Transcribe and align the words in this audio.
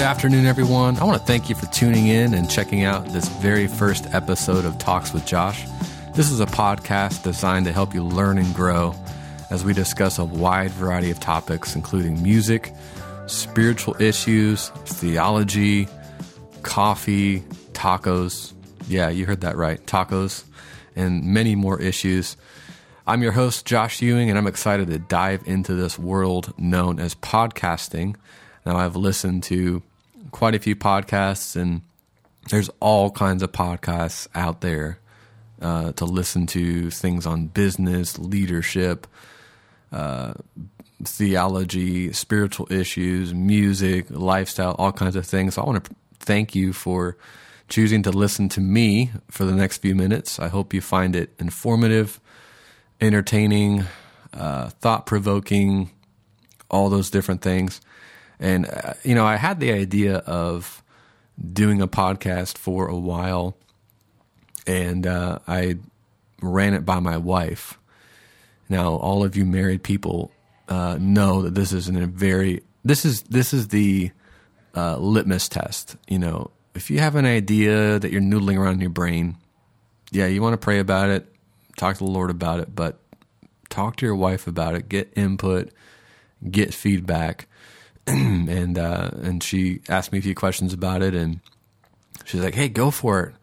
Good 0.00 0.06
afternoon, 0.06 0.46
everyone. 0.46 0.96
I 0.96 1.04
want 1.04 1.20
to 1.20 1.26
thank 1.26 1.50
you 1.50 1.54
for 1.54 1.66
tuning 1.66 2.06
in 2.06 2.32
and 2.32 2.50
checking 2.50 2.84
out 2.84 3.04
this 3.12 3.28
very 3.28 3.66
first 3.66 4.06
episode 4.14 4.64
of 4.64 4.78
Talks 4.78 5.12
with 5.12 5.26
Josh. 5.26 5.66
This 6.14 6.30
is 6.30 6.40
a 6.40 6.46
podcast 6.46 7.22
designed 7.22 7.66
to 7.66 7.72
help 7.72 7.92
you 7.92 8.02
learn 8.02 8.38
and 8.38 8.54
grow 8.54 8.94
as 9.50 9.62
we 9.62 9.74
discuss 9.74 10.18
a 10.18 10.24
wide 10.24 10.70
variety 10.70 11.10
of 11.10 11.20
topics, 11.20 11.76
including 11.76 12.22
music, 12.22 12.72
spiritual 13.26 13.94
issues, 14.00 14.70
theology, 14.86 15.86
coffee, 16.62 17.40
tacos. 17.72 18.54
Yeah, 18.88 19.10
you 19.10 19.26
heard 19.26 19.42
that 19.42 19.58
right 19.58 19.84
tacos, 19.84 20.44
and 20.96 21.24
many 21.24 21.54
more 21.54 21.78
issues. 21.78 22.38
I'm 23.06 23.22
your 23.22 23.32
host, 23.32 23.66
Josh 23.66 24.00
Ewing, 24.00 24.30
and 24.30 24.38
I'm 24.38 24.46
excited 24.46 24.86
to 24.86 24.98
dive 24.98 25.42
into 25.44 25.74
this 25.74 25.98
world 25.98 26.54
known 26.56 26.98
as 26.98 27.14
podcasting. 27.16 28.16
Now, 28.64 28.78
I've 28.78 28.96
listened 28.96 29.42
to 29.44 29.82
quite 30.30 30.54
a 30.54 30.58
few 30.58 30.76
podcasts, 30.76 31.56
and 31.56 31.82
there's 32.50 32.70
all 32.80 33.10
kinds 33.10 33.42
of 33.42 33.52
podcasts 33.52 34.28
out 34.34 34.60
there 34.60 34.98
uh, 35.60 35.92
to 35.92 36.04
listen 36.04 36.46
to 36.46 36.90
things 36.90 37.26
on 37.26 37.46
business, 37.46 38.18
leadership, 38.18 39.06
uh, 39.92 40.32
theology, 41.04 42.12
spiritual 42.12 42.66
issues, 42.70 43.34
music, 43.34 44.06
lifestyle, 44.10 44.74
all 44.78 44.92
kinds 44.92 45.16
of 45.16 45.26
things. 45.26 45.54
So 45.54 45.62
I 45.62 45.66
want 45.66 45.84
to 45.84 45.94
thank 46.18 46.54
you 46.54 46.72
for 46.72 47.16
choosing 47.68 48.02
to 48.02 48.10
listen 48.10 48.48
to 48.50 48.60
me 48.60 49.10
for 49.30 49.44
the 49.44 49.54
next 49.54 49.78
few 49.78 49.94
minutes. 49.94 50.38
I 50.38 50.48
hope 50.48 50.74
you 50.74 50.80
find 50.80 51.14
it 51.14 51.30
informative, 51.38 52.20
entertaining, 53.00 53.84
uh, 54.34 54.70
thought 54.80 55.06
provoking, 55.06 55.90
all 56.70 56.88
those 56.88 57.10
different 57.10 57.42
things. 57.42 57.80
And, 58.40 58.66
uh, 58.66 58.94
you 59.04 59.14
know, 59.14 59.26
I 59.26 59.36
had 59.36 59.60
the 59.60 59.72
idea 59.72 60.16
of 60.16 60.82
doing 61.52 61.80
a 61.80 61.86
podcast 61.86 62.58
for 62.58 62.88
a 62.88 62.96
while, 62.96 63.56
and 64.66 65.06
uh, 65.06 65.38
I 65.46 65.76
ran 66.42 66.74
it 66.74 66.84
by 66.84 67.00
my 67.00 67.18
wife. 67.18 67.78
Now, 68.68 68.94
all 68.94 69.22
of 69.22 69.36
you 69.36 69.44
married 69.44 69.82
people 69.82 70.32
uh, 70.68 70.96
know 70.98 71.42
that 71.42 71.54
this 71.54 71.72
is 71.72 71.88
a 71.88 72.06
very 72.06 72.62
this 72.84 73.04
is 73.04 73.22
this 73.24 73.52
is 73.52 73.68
the 73.68 74.10
uh, 74.74 74.96
litmus 74.96 75.48
test. 75.48 75.96
You 76.08 76.18
know, 76.18 76.50
if 76.74 76.90
you 76.90 77.00
have 77.00 77.16
an 77.16 77.26
idea 77.26 77.98
that 77.98 78.10
you're 78.10 78.22
noodling 78.22 78.58
around 78.58 78.74
in 78.74 78.80
your 78.80 78.90
brain, 78.90 79.36
yeah, 80.10 80.26
you 80.26 80.40
want 80.40 80.54
to 80.54 80.64
pray 80.64 80.78
about 80.78 81.10
it, 81.10 81.26
talk 81.76 81.96
to 81.98 82.04
the 82.04 82.10
Lord 82.10 82.30
about 82.30 82.60
it, 82.60 82.74
but 82.74 82.98
talk 83.68 83.96
to 83.96 84.06
your 84.06 84.14
wife 84.14 84.46
about 84.46 84.74
it, 84.74 84.88
get 84.88 85.12
input, 85.16 85.70
get 86.50 86.72
feedback, 86.72 87.46
and 88.48 88.78
uh, 88.78 89.10
and 89.22 89.42
she 89.42 89.80
asked 89.88 90.12
me 90.12 90.18
a 90.18 90.22
few 90.22 90.34
questions 90.34 90.72
about 90.72 91.02
it, 91.02 91.14
and 91.14 91.40
she's 92.24 92.42
like, 92.42 92.54
"Hey, 92.54 92.68
go 92.68 92.90
for 92.90 93.20
it." 93.20 93.34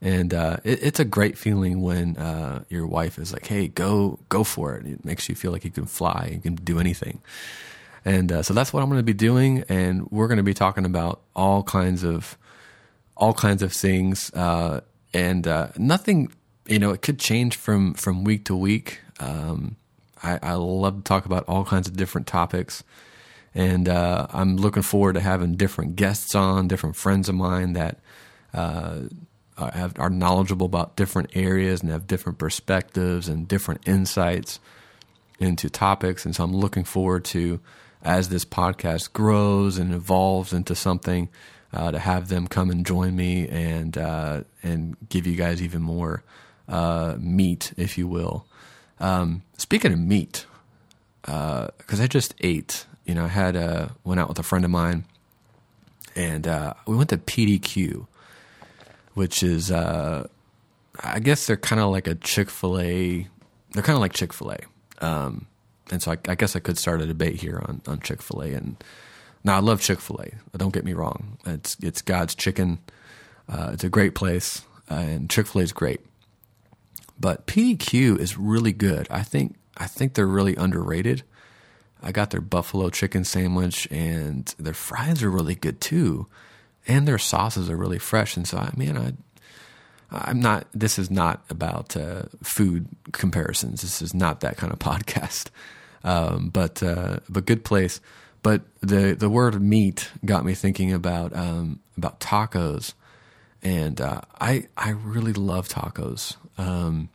And 0.00 0.32
uh, 0.32 0.58
it, 0.64 0.82
it's 0.82 1.00
a 1.00 1.04
great 1.04 1.36
feeling 1.36 1.82
when 1.82 2.16
uh, 2.16 2.64
your 2.70 2.86
wife 2.86 3.18
is 3.18 3.32
like, 3.32 3.46
"Hey, 3.46 3.68
go 3.68 4.18
go 4.28 4.42
for 4.42 4.76
it." 4.76 4.86
It 4.86 5.04
makes 5.04 5.28
you 5.28 5.34
feel 5.34 5.52
like 5.52 5.64
you 5.64 5.70
can 5.70 5.86
fly, 5.86 6.30
you 6.32 6.40
can 6.40 6.54
do 6.54 6.78
anything. 6.78 7.20
And 8.04 8.32
uh, 8.32 8.42
so 8.42 8.54
that's 8.54 8.72
what 8.72 8.82
I'm 8.82 8.88
going 8.88 8.98
to 8.98 9.02
be 9.02 9.12
doing, 9.12 9.64
and 9.68 10.10
we're 10.10 10.28
going 10.28 10.38
to 10.38 10.42
be 10.42 10.54
talking 10.54 10.86
about 10.86 11.20
all 11.36 11.62
kinds 11.62 12.02
of 12.02 12.38
all 13.16 13.34
kinds 13.34 13.62
of 13.62 13.72
things, 13.72 14.32
uh, 14.34 14.80
and 15.12 15.46
uh, 15.46 15.68
nothing. 15.76 16.32
You 16.66 16.78
know, 16.78 16.92
it 16.92 17.02
could 17.02 17.18
change 17.18 17.56
from 17.56 17.92
from 17.92 18.24
week 18.24 18.46
to 18.46 18.56
week. 18.56 19.00
Um, 19.20 19.76
I, 20.22 20.38
I 20.42 20.54
love 20.54 20.96
to 20.96 21.02
talk 21.02 21.26
about 21.26 21.44
all 21.46 21.64
kinds 21.64 21.88
of 21.88 21.96
different 21.96 22.26
topics 22.26 22.82
and 23.54 23.88
uh, 23.88 24.26
I'm 24.30 24.56
looking 24.56 24.82
forward 24.82 25.14
to 25.14 25.20
having 25.20 25.54
different 25.54 25.96
guests 25.96 26.34
on, 26.34 26.68
different 26.68 26.96
friends 26.96 27.28
of 27.28 27.34
mine 27.34 27.74
that 27.74 27.98
uh, 28.52 29.02
are 29.56 30.10
knowledgeable 30.10 30.66
about 30.66 30.96
different 30.96 31.30
areas 31.34 31.80
and 31.80 31.90
have 31.90 32.06
different 32.06 32.38
perspectives 32.38 33.28
and 33.28 33.46
different 33.46 33.86
insights 33.86 34.58
into 35.38 35.70
topics. 35.70 36.24
And 36.24 36.34
so 36.34 36.44
I'm 36.44 36.54
looking 36.54 36.84
forward 36.84 37.24
to, 37.26 37.60
as 38.02 38.28
this 38.28 38.44
podcast 38.44 39.12
grows 39.12 39.78
and 39.78 39.94
evolves 39.94 40.52
into 40.52 40.74
something, 40.74 41.28
uh, 41.72 41.90
to 41.92 41.98
have 41.98 42.28
them 42.28 42.46
come 42.46 42.70
and 42.70 42.86
join 42.86 43.16
me 43.16 43.48
and 43.48 43.98
uh, 43.98 44.42
and 44.62 44.96
give 45.08 45.26
you 45.26 45.34
guys 45.36 45.60
even 45.60 45.82
more 45.82 46.22
uh, 46.68 47.16
meat, 47.18 47.72
if 47.76 47.98
you 47.98 48.06
will. 48.06 48.46
Um, 49.00 49.42
speaking 49.56 49.92
of 49.92 49.98
meat, 49.98 50.46
because 51.22 52.00
uh, 52.00 52.02
I 52.02 52.06
just 52.06 52.34
ate 52.40 52.86
you 53.04 53.14
know, 53.14 53.24
I 53.24 53.28
had 53.28 53.56
uh, 53.56 53.88
went 54.04 54.20
out 54.20 54.28
with 54.28 54.38
a 54.38 54.42
friend 54.42 54.64
of 54.64 54.70
mine, 54.70 55.04
and 56.16 56.46
uh, 56.46 56.74
we 56.86 56.96
went 56.96 57.10
to 57.10 57.18
PDQ, 57.18 58.06
which 59.14 59.42
is, 59.42 59.70
uh, 59.70 60.26
I 61.02 61.20
guess 61.20 61.46
they're 61.46 61.56
kind 61.56 61.80
of 61.80 61.90
like 61.90 62.06
a 62.06 62.14
Chick 62.14 62.50
Fil 62.50 62.80
A. 62.80 63.28
They're 63.72 63.82
kind 63.82 63.96
of 63.96 64.00
like 64.00 64.12
Chick 64.12 64.32
Fil 64.32 64.52
A, 64.52 65.04
um, 65.04 65.46
and 65.90 66.02
so 66.02 66.12
I, 66.12 66.18
I, 66.28 66.34
guess 66.34 66.56
I 66.56 66.60
could 66.60 66.78
start 66.78 67.02
a 67.02 67.06
debate 67.06 67.36
here 67.36 67.62
on 67.66 67.82
on 67.86 68.00
Chick 68.00 68.22
Fil 68.22 68.42
A. 68.42 68.52
And 68.52 68.82
now 69.42 69.56
I 69.56 69.60
love 69.60 69.80
Chick 69.80 70.00
Fil 70.00 70.20
A. 70.22 70.56
Don't 70.56 70.72
get 70.72 70.84
me 70.84 70.94
wrong; 70.94 71.38
it's 71.44 71.76
it's 71.82 72.00
God's 72.00 72.34
chicken. 72.34 72.78
Uh, 73.48 73.70
it's 73.74 73.84
a 73.84 73.90
great 73.90 74.14
place, 74.14 74.62
uh, 74.90 74.94
and 74.94 75.28
Chick 75.28 75.46
Fil 75.46 75.60
A 75.60 75.64
is 75.64 75.72
great. 75.72 76.00
But 77.20 77.46
PDQ 77.46 78.18
is 78.18 78.38
really 78.38 78.72
good. 78.72 79.06
I 79.10 79.22
think 79.22 79.56
I 79.76 79.86
think 79.86 80.14
they're 80.14 80.26
really 80.26 80.56
underrated. 80.56 81.22
I 82.04 82.12
got 82.12 82.30
their 82.30 82.42
buffalo 82.42 82.90
chicken 82.90 83.24
sandwich, 83.24 83.88
and 83.90 84.54
their 84.58 84.74
fries 84.74 85.22
are 85.22 85.30
really 85.30 85.54
good 85.54 85.80
too, 85.80 86.26
and 86.86 87.08
their 87.08 87.18
sauces 87.18 87.70
are 87.70 87.76
really 87.76 87.98
fresh. 87.98 88.36
And 88.36 88.46
so, 88.46 88.58
I 88.58 88.70
mean, 88.76 88.96
I, 88.98 89.14
I'm 90.10 90.38
not. 90.38 90.66
This 90.74 90.98
is 90.98 91.10
not 91.10 91.42
about 91.48 91.96
uh, 91.96 92.24
food 92.42 92.88
comparisons. 93.12 93.80
This 93.80 94.02
is 94.02 94.12
not 94.12 94.40
that 94.40 94.58
kind 94.58 94.72
of 94.72 94.78
podcast. 94.80 95.48
Um, 96.04 96.50
but 96.50 96.82
uh, 96.82 97.20
but 97.30 97.46
good 97.46 97.64
place. 97.64 98.02
But 98.42 98.60
the 98.80 99.16
the 99.18 99.30
word 99.30 99.60
meat 99.62 100.10
got 100.26 100.44
me 100.44 100.52
thinking 100.52 100.92
about 100.92 101.34
um, 101.34 101.80
about 101.96 102.20
tacos, 102.20 102.92
and 103.62 103.98
uh, 103.98 104.20
I 104.38 104.68
I 104.76 104.90
really 104.90 105.32
love 105.32 105.70
tacos. 105.70 106.36
Um, 106.58 107.08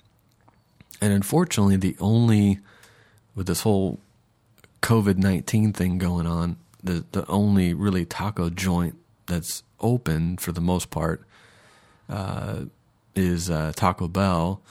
and 0.99 1.13
unfortunately, 1.13 1.77
the 1.77 1.95
only 1.99 2.59
with 3.35 3.45
this 3.45 3.61
whole 3.61 3.99
COVID 4.81 5.17
nineteen 5.17 5.73
thing 5.73 5.97
going 5.97 6.25
on, 6.25 6.57
the 6.83 7.05
the 7.11 7.25
only 7.27 7.73
really 7.73 8.05
taco 8.05 8.49
joint 8.49 8.95
that's 9.25 9.63
open 9.79 10.37
for 10.37 10.51
the 10.51 10.61
most 10.61 10.89
part 10.89 11.23
uh, 12.09 12.65
is 13.15 13.49
uh, 13.49 13.71
Taco 13.75 14.07
Bell, 14.07 14.61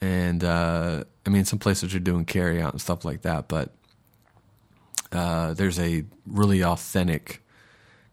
and 0.00 0.44
uh, 0.44 1.04
I 1.26 1.30
mean 1.30 1.44
some 1.44 1.58
places 1.58 1.94
are 1.94 2.00
doing 2.00 2.24
carry 2.24 2.60
out 2.60 2.72
and 2.72 2.80
stuff 2.80 3.04
like 3.04 3.22
that, 3.22 3.48
but 3.48 3.70
uh, 5.12 5.54
there's 5.54 5.78
a 5.78 6.04
really 6.26 6.62
authentic 6.62 7.42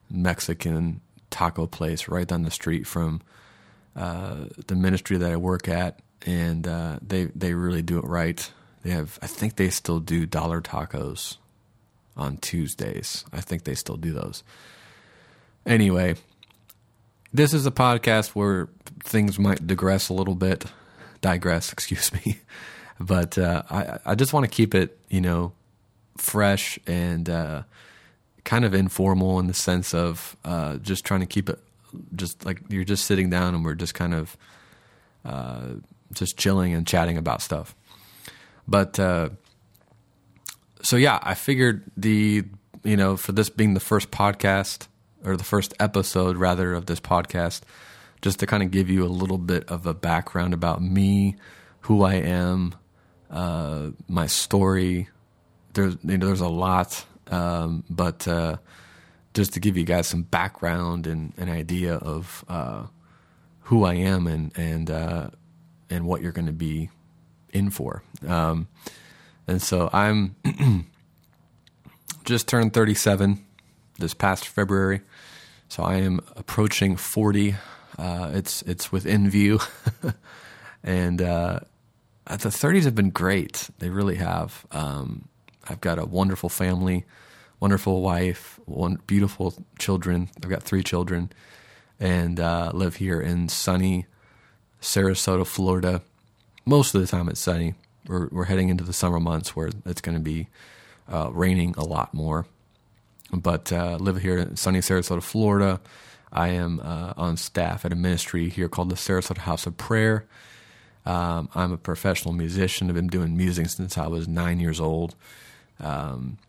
Mexican 0.09 1.02
taco 1.29 1.67
place 1.67 2.07
right 2.07 2.28
down 2.28 2.44
the 2.44 2.52
street 2.52 2.88
from 2.88 3.22
uh, 3.96 4.46
the 4.67 4.75
ministry 4.75 5.17
that 5.17 5.31
I 5.31 5.35
work 5.38 5.67
at, 5.67 6.00
and 6.25 6.67
uh, 6.67 7.00
they 7.06 7.25
they 7.35 7.53
really 7.53 7.81
do 7.81 8.00
it 8.00 8.06
right. 8.06 8.52
They 8.85 8.91
have, 8.91 9.18
I 9.19 9.25
think 9.25 9.56
they 9.56 9.72
still 9.72 10.00
do 10.00 10.28
dollar 10.28 10.62
tacos 10.62 11.38
on 12.16 12.37
Tuesdays. 12.37 13.26
I 13.34 13.41
think 13.41 13.64
they 13.64 13.73
still 13.73 13.97
do 13.97 14.14
those. 14.14 14.43
Anyway, 15.66 16.17
this 17.34 17.52
is 17.52 17.66
a 17.66 17.72
podcast 17.72 18.35
where 18.35 18.70
things 19.03 19.40
might 19.40 19.66
digress 19.66 20.08
a 20.09 20.14
little 20.14 20.35
bit, 20.35 20.66
digress, 21.22 21.73
excuse 21.73 22.14
me. 22.14 22.41
But 22.99 23.40
uh, 23.40 23.64
I, 23.72 23.97
I 24.05 24.14
just 24.14 24.34
want 24.34 24.43
to 24.43 24.52
keep 24.52 24.76
it, 24.76 24.99
you 25.09 25.20
know, 25.20 25.53
fresh 26.16 26.78
and 26.85 27.28
uh, 27.28 27.64
kind 28.43 28.66
of 28.66 28.76
informal 28.76 29.40
in 29.40 29.47
the 29.47 29.55
sense 29.55 29.96
of 29.96 30.38
uh, 30.46 30.78
just 30.78 31.03
trying 31.03 31.22
to 31.22 31.26
keep 31.26 31.49
it 31.49 31.58
just 32.16 32.46
like 32.46 32.61
you're 32.70 32.84
just 32.84 33.05
sitting 33.05 33.31
down 33.31 33.55
and 33.55 33.66
we're 33.66 33.73
just 33.73 33.96
kind 33.96 34.14
of 34.14 34.38
uh, 35.26 35.70
just 36.14 36.38
chilling 36.38 36.72
and 36.76 36.85
chatting 36.85 37.17
about 37.17 37.41
stuff. 37.41 37.76
But 38.67 39.00
uh, 39.00 39.29
so 40.82 40.97
yeah, 40.97 41.20
I 41.22 41.34
figured 41.34 41.84
the 41.97 42.44
you 42.84 42.97
know 42.97 43.17
for 43.17 43.32
this 43.32 43.50
being 43.50 43.73
the 43.73 43.79
first 43.79 44.12
podcast 44.12 44.88
or 45.23 45.35
the 45.38 45.44
first 45.44 45.73
episode 45.79 46.38
rather 46.38 46.73
of 46.73 46.85
this 46.85 47.00
podcast, 47.00 47.62
just 48.22 48.40
to 48.40 48.46
kind 48.46 48.64
of 48.64 48.72
give 48.72 48.90
you 48.90 49.03
a 49.03 49.08
little 49.08 49.38
bit 49.38 49.70
of 49.70 49.85
a 49.85 49.94
background 49.94 50.53
about 50.53 50.82
me, 50.82 51.35
who 51.82 52.03
I 52.03 52.16
am, 52.16 52.76
uh, 53.29 53.90
my 54.08 54.28
story. 54.28 55.09
There's 55.73 55.97
you 56.03 56.17
know 56.17 56.28
there's 56.28 56.41
a 56.41 56.47
lot, 56.47 57.06
um, 57.28 57.84
but 57.90 58.28
uh, 58.28 58.58
just 59.34 59.53
to 59.53 59.59
give 59.59 59.78
you 59.78 59.84
guys 59.84 60.08
some 60.08 60.23
background 60.23 61.08
and 61.08 61.34
an 61.38 61.50
idea 61.50 61.96
of 61.96 62.46
uh, 62.47 62.84
who 63.62 63.84
I 63.84 63.96
am 63.96 64.28
and 64.28 64.52
and 64.58 64.90
uh, 64.90 65.29
and 65.90 66.06
what 66.06 66.22
you're 66.22 66.32
going 66.32 66.47
to 66.47 66.53
be 66.53 66.90
in 67.55 67.69
for. 67.69 68.03
Um, 68.28 68.67
and 69.47 69.61
so 69.61 69.90
I'm 69.93 70.35
just 72.25 72.47
turned 72.47 72.73
37 72.73 73.43
this 73.97 74.13
past 74.13 74.47
February. 74.47 75.02
So 75.69 75.84
I 75.84 75.96
am 75.96 76.19
approaching 76.35 76.96
40. 76.96 77.55
Uh, 77.97 78.31
it's 78.34 78.61
it's 78.63 78.91
within 78.91 79.29
view, 79.29 79.59
and 80.84 81.22
uh, 81.22 81.61
the 82.28 82.49
30s 82.49 82.84
have 82.84 82.93
been 82.93 83.09
great. 83.09 83.69
They 83.79 83.90
really 83.90 84.16
have. 84.16 84.66
Um, 84.72 85.29
I've 85.67 85.79
got 85.79 85.97
a 85.97 86.05
wonderful 86.05 86.49
family, 86.49 87.05
wonderful 87.61 88.02
wife, 88.02 88.59
one 88.66 88.99
beautiful 89.07 89.53
children. 89.79 90.29
I've 90.43 90.49
got 90.49 90.61
three 90.61 90.84
children, 90.84 91.31
and 91.97 92.37
uh, 92.37 92.72
live 92.73 92.97
here 92.97 93.22
in 93.22 93.47
sunny 93.47 94.07
Sarasota, 94.81 95.47
Florida. 95.47 96.02
Most 96.66 96.96
of 96.96 97.02
the 97.02 97.08
time, 97.08 97.29
it's 97.29 97.40
sunny. 97.40 97.76
We're 98.08 98.28
we're 98.32 98.46
heading 98.46 98.70
into 98.70 98.84
the 98.84 98.94
summer 98.94 99.20
months 99.20 99.56
where 99.56 99.70
it's 99.85 100.02
going 100.02 100.17
to 100.17 100.23
be 100.23 100.47
uh, 101.08 101.29
raining 101.32 101.76
a 101.78 101.84
lot 101.84 102.14
more. 102.14 102.46
But 103.32 103.72
uh, 103.72 103.97
live 104.00 104.17
here 104.17 104.38
in 104.40 104.56
sunny 104.56 104.79
Sarasota, 104.79 105.22
Florida. 105.22 105.79
I 106.32 106.50
am 106.50 106.79
uh, 106.79 107.14
on 107.17 107.38
staff 107.38 107.85
at 107.85 107.94
a 107.94 107.96
ministry 107.96 108.50
here 108.50 108.67
called 108.67 108.90
the 108.90 108.96
Sarasota 108.96 109.40
House 109.40 109.66
of 109.66 109.78
Prayer. 109.78 110.26
Um, 111.06 111.50
I'm 111.53 111.72
a 111.72 111.78
professional 111.78 112.34
musician. 112.34 112.90
I've 112.90 112.96
been 112.96 113.08
doing 113.08 113.38
music 113.38 113.70
since 113.70 113.97
I 113.97 114.08
was 114.08 114.28
nine 114.28 114.59
years 114.59 114.79
old. 114.79 115.16
Um, 115.79 116.40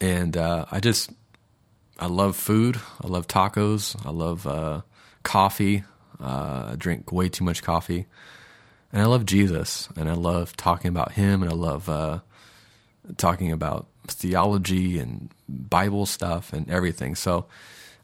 and 0.00 0.36
uh, 0.36 0.66
I 0.70 0.80
just, 0.80 1.10
I 1.98 2.06
love 2.06 2.36
food. 2.36 2.78
I 3.02 3.06
love 3.06 3.26
tacos. 3.26 3.96
I 4.04 4.10
love 4.10 4.46
uh, 4.46 4.82
coffee. 5.22 5.84
Uh, 6.20 6.70
I 6.72 6.74
drink 6.76 7.10
way 7.10 7.28
too 7.28 7.44
much 7.44 7.62
coffee. 7.62 8.06
And 8.94 9.02
I 9.02 9.06
love 9.06 9.26
Jesus. 9.26 9.90
And 9.96 10.08
I 10.08 10.14
love 10.14 10.56
talking 10.56 10.88
about 10.88 11.12
him. 11.12 11.42
And 11.42 11.52
I 11.52 11.54
love 11.54 11.88
uh, 11.88 12.20
talking 13.18 13.52
about 13.52 13.86
theology 14.06 14.98
and 14.98 15.28
Bible 15.48 16.06
stuff 16.06 16.52
and 16.52 16.70
everything. 16.70 17.14
So, 17.14 17.46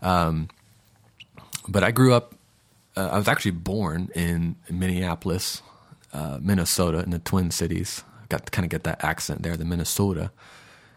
um, 0.03 0.49
but 1.69 1.85
I 1.85 1.93
grew 1.93 2.13
up 2.13 2.35
uh, 2.97 3.09
I 3.13 3.19
was 3.19 3.29
actually 3.29 3.53
born 3.53 4.11
in 4.15 4.57
Minneapolis, 4.69 5.63
uh, 6.13 6.39
Minnesota, 6.41 6.99
in 6.99 7.11
the 7.11 7.19
Twin 7.19 7.51
Cities. 7.51 8.03
Got 8.29 8.47
to 8.47 8.51
kind 8.51 8.65
of 8.65 8.71
get 8.71 8.85
that 8.85 9.03
accent 9.03 9.43
there, 9.43 9.57
the 9.57 9.65
Minnesota. 9.65 10.31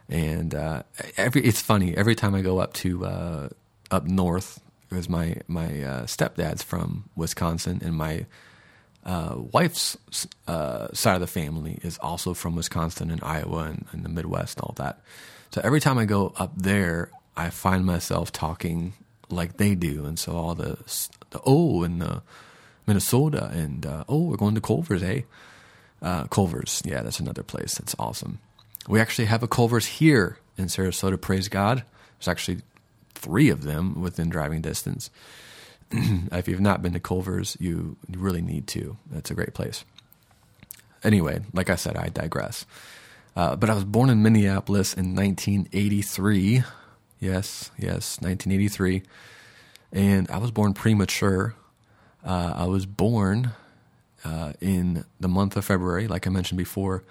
And 0.10 0.54
uh, 0.54 0.84
every 1.18 1.44
it's 1.44 1.62
funny 1.62 1.96
every 1.96 2.16
time 2.16 2.36
I 2.36 2.42
go 2.42 2.60
up 2.60 2.74
to 2.76 3.06
uh, 3.06 3.50
up 3.90 4.06
north 4.06 4.60
because 4.90 5.08
my 5.08 5.38
my 5.48 5.66
uh, 5.66 6.04
stepdad's 6.06 6.62
from 6.62 7.10
Wisconsin 7.16 7.82
and 7.84 7.96
my 7.96 8.26
uh, 9.06 9.36
wife's 9.38 9.98
side 10.48 11.16
of 11.16 11.22
the 11.22 11.28
family 11.28 11.80
is 11.82 11.98
also 11.98 12.34
from 12.34 12.56
Wisconsin 12.56 13.12
and 13.12 13.24
Iowa 13.24 13.64
and, 13.66 13.86
and 13.92 14.04
the 14.04 14.10
Midwest 14.10 14.58
and 14.58 14.64
all 14.64 14.74
that. 14.78 15.02
So 15.52 15.62
every 15.64 15.80
time 15.80 15.98
I 15.98 16.06
go 16.06 16.34
up 16.38 16.54
there, 16.56 17.12
I 17.36 17.50
find 17.50 17.86
myself 17.86 18.32
talking 18.32 18.94
like 19.30 19.58
they 19.58 19.76
do, 19.76 20.06
and 20.06 20.18
so 20.18 20.36
all 20.36 20.56
the 20.56 20.78
the 21.32 21.42
oh 21.46 21.84
and 21.84 22.02
the 22.02 22.22
Minnesota 22.86 23.50
and 23.54 23.86
uh, 23.86 24.04
oh 24.08 24.24
we're 24.24 24.38
going 24.38 24.56
to 24.56 24.62
Culver's, 24.62 25.04
eh? 25.04 25.22
Uh, 26.02 26.26
Culver's, 26.26 26.82
yeah, 26.86 27.02
that's 27.02 27.20
another 27.20 27.44
place. 27.44 27.76
That's 27.76 27.96
awesome. 27.98 28.40
We 28.88 29.00
actually 29.00 29.26
have 29.26 29.42
a 29.42 29.48
Culver's 29.48 29.86
here 29.86 30.38
in 30.58 30.66
Sarasota. 30.66 31.20
Praise 31.20 31.48
God. 31.48 31.84
There's 32.20 32.28
actually 32.28 32.62
three 33.16 33.50
of 33.50 33.64
them 33.64 34.02
within 34.02 34.30
driving 34.30 34.62
distance. 34.62 35.10
if 36.32 36.48
you've 36.48 36.60
not 36.60 36.82
been 36.82 36.94
to 36.94 37.00
Culver's, 37.00 37.58
you, 37.60 37.98
really 38.10 38.42
need 38.42 38.68
to. 38.68 38.98
It's 39.14 39.32
a 39.32 39.36
great 39.36 39.54
place. 39.54 39.86
Anyway, 41.04 41.42
like 41.54 41.70
I 41.70 41.76
said, 41.76 41.98
I 41.98 42.10
digress. 42.10 42.66
Uh, 43.36 43.56
but 43.56 43.70
I 43.70 43.74
was 43.74 43.84
born 43.84 44.10
in 44.10 44.22
Minneapolis 44.22 44.94
in 44.94 45.16
1983. 45.16 46.64
Yes, 47.20 47.72
yes, 47.78 48.20
1983 48.22 49.04
and 49.94 50.30
I 50.30 50.40
was 50.40 50.52
born 50.52 50.74
premature. 50.74 51.54
Uh, 52.26 52.54
I 52.56 52.66
was 52.66 52.86
born 52.86 53.52
uh, 54.26 54.54
in 54.60 55.06
the 55.20 55.28
month 55.28 55.56
of 55.56 55.64
February, 55.64 56.08
like 56.08 56.26
I 56.26 56.32
mentioned 56.32 56.58
before. 56.58 57.04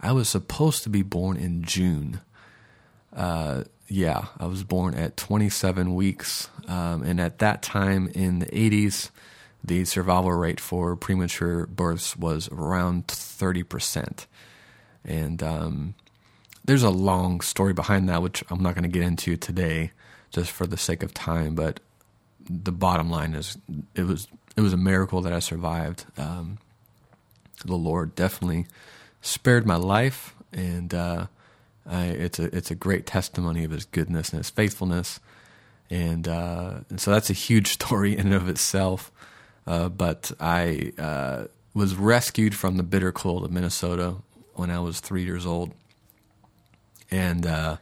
I 0.00 0.12
was 0.12 0.28
supposed 0.28 0.84
to 0.84 0.88
be 0.88 1.02
born 1.02 1.36
in 1.36 1.64
June. 1.64 2.20
Yeah, 3.88 4.26
I 4.38 4.46
was 4.46 4.64
born 4.64 4.94
at 4.94 5.16
27 5.16 5.94
weeks, 5.94 6.48
um, 6.66 7.02
and 7.02 7.18
at 7.20 7.38
that 7.38 7.62
time 7.62 8.08
in 8.14 8.40
the 8.40 8.46
80s, 8.46 9.10
the 9.64 9.84
survival 9.86 10.32
rate 10.32 10.60
for 10.60 10.94
premature 10.94 11.66
births 11.66 12.16
was 12.16 12.48
around 12.52 13.06
30%. 13.06 14.26
And 15.04 15.42
um, 15.42 15.94
there's 16.64 16.82
a 16.82 16.90
long 16.90 17.40
story 17.40 17.72
behind 17.72 18.08
that, 18.10 18.20
which 18.20 18.44
I'm 18.50 18.62
not 18.62 18.74
going 18.74 18.82
to 18.82 18.90
get 18.90 19.02
into 19.02 19.36
today 19.36 19.92
just 20.30 20.50
for 20.50 20.66
the 20.66 20.76
sake 20.76 21.02
of 21.02 21.14
time. 21.14 21.54
But 21.54 21.80
the 22.48 22.72
bottom 22.72 23.10
line 23.10 23.34
is 23.34 23.56
it 23.94 24.04
was 24.04 24.28
it 24.56 24.60
was 24.60 24.72
a 24.72 24.78
miracle 24.78 25.22
that 25.22 25.32
I 25.32 25.38
survived. 25.38 26.04
Um, 26.18 26.58
the 27.64 27.76
Lord 27.76 28.14
definitely 28.14 28.66
spared 29.22 29.66
my 29.66 29.76
life, 29.76 30.34
and 30.52 30.92
uh, 30.92 31.26
It's 31.88 32.38
a 32.38 32.54
it's 32.54 32.70
a 32.70 32.74
great 32.74 33.06
testimony 33.06 33.64
of 33.64 33.70
His 33.70 33.84
goodness 33.84 34.30
and 34.30 34.38
His 34.38 34.50
faithfulness, 34.50 35.20
and 35.90 36.28
uh, 36.28 36.80
and 36.90 37.00
so 37.00 37.10
that's 37.10 37.30
a 37.30 37.34
huge 37.34 37.68
story 37.72 38.16
in 38.16 38.26
and 38.26 38.34
of 38.34 38.48
itself. 38.48 39.10
Uh, 39.66 39.88
but 39.88 40.32
I 40.40 40.92
uh, 40.98 41.44
was 41.74 41.94
rescued 41.94 42.54
from 42.54 42.76
the 42.76 42.82
bitter 42.82 43.12
cold 43.12 43.44
of 43.44 43.52
Minnesota 43.52 44.16
when 44.54 44.70
I 44.70 44.80
was 44.80 45.00
three 45.00 45.24
years 45.24 45.46
old, 45.46 45.72
and 47.10 47.46
uh, 47.46 47.76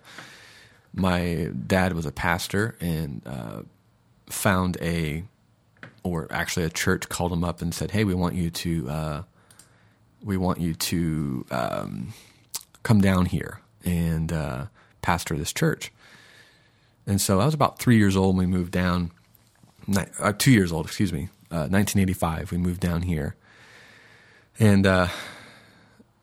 my 0.93 1.51
dad 1.67 1.93
was 1.93 2.07
a 2.07 2.13
pastor, 2.13 2.77
and 2.81 3.23
uh, 3.27 3.63
found 4.29 4.77
a, 4.81 5.25
or 6.03 6.27
actually 6.31 6.65
a 6.65 6.71
church 6.71 7.09
called 7.09 7.33
him 7.33 7.45
up 7.45 7.63
and 7.63 7.75
said, 7.75 7.93
"Hey, 7.93 8.05
we 8.05 8.15
want 8.15 8.35
you 8.35 8.51
to, 8.51 8.91
uh, 8.91 9.23
we 10.23 10.37
want 10.37 10.61
you 10.61 10.75
to 10.75 11.47
um, 11.51 12.15
come 12.83 13.01
down 13.01 13.27
here 13.27 13.61
and 13.87 14.33
uh, 14.33 14.67
pastor 15.01 15.35
of 15.35 15.41
this 15.41 15.53
church." 15.53 15.93
And 17.07 17.21
so 17.21 17.41
I 17.41 17.47
was 17.47 17.55
about 17.55 17.79
three 17.79 17.97
years 17.97 18.17
old 18.17 18.37
when 18.37 18.51
we 18.51 18.57
moved 18.57 18.73
down. 18.73 19.13
Uh, 20.19 20.33
two 20.37 20.51
years 20.51 20.73
old, 20.73 20.87
excuse 20.87 21.13
me. 21.13 21.29
1985, 21.49 22.43
uh, 22.43 22.47
we 22.51 22.59
moved 22.59 22.81
down 22.81 23.03
here, 23.03 23.37
and 24.59 24.85
uh, 24.85 25.09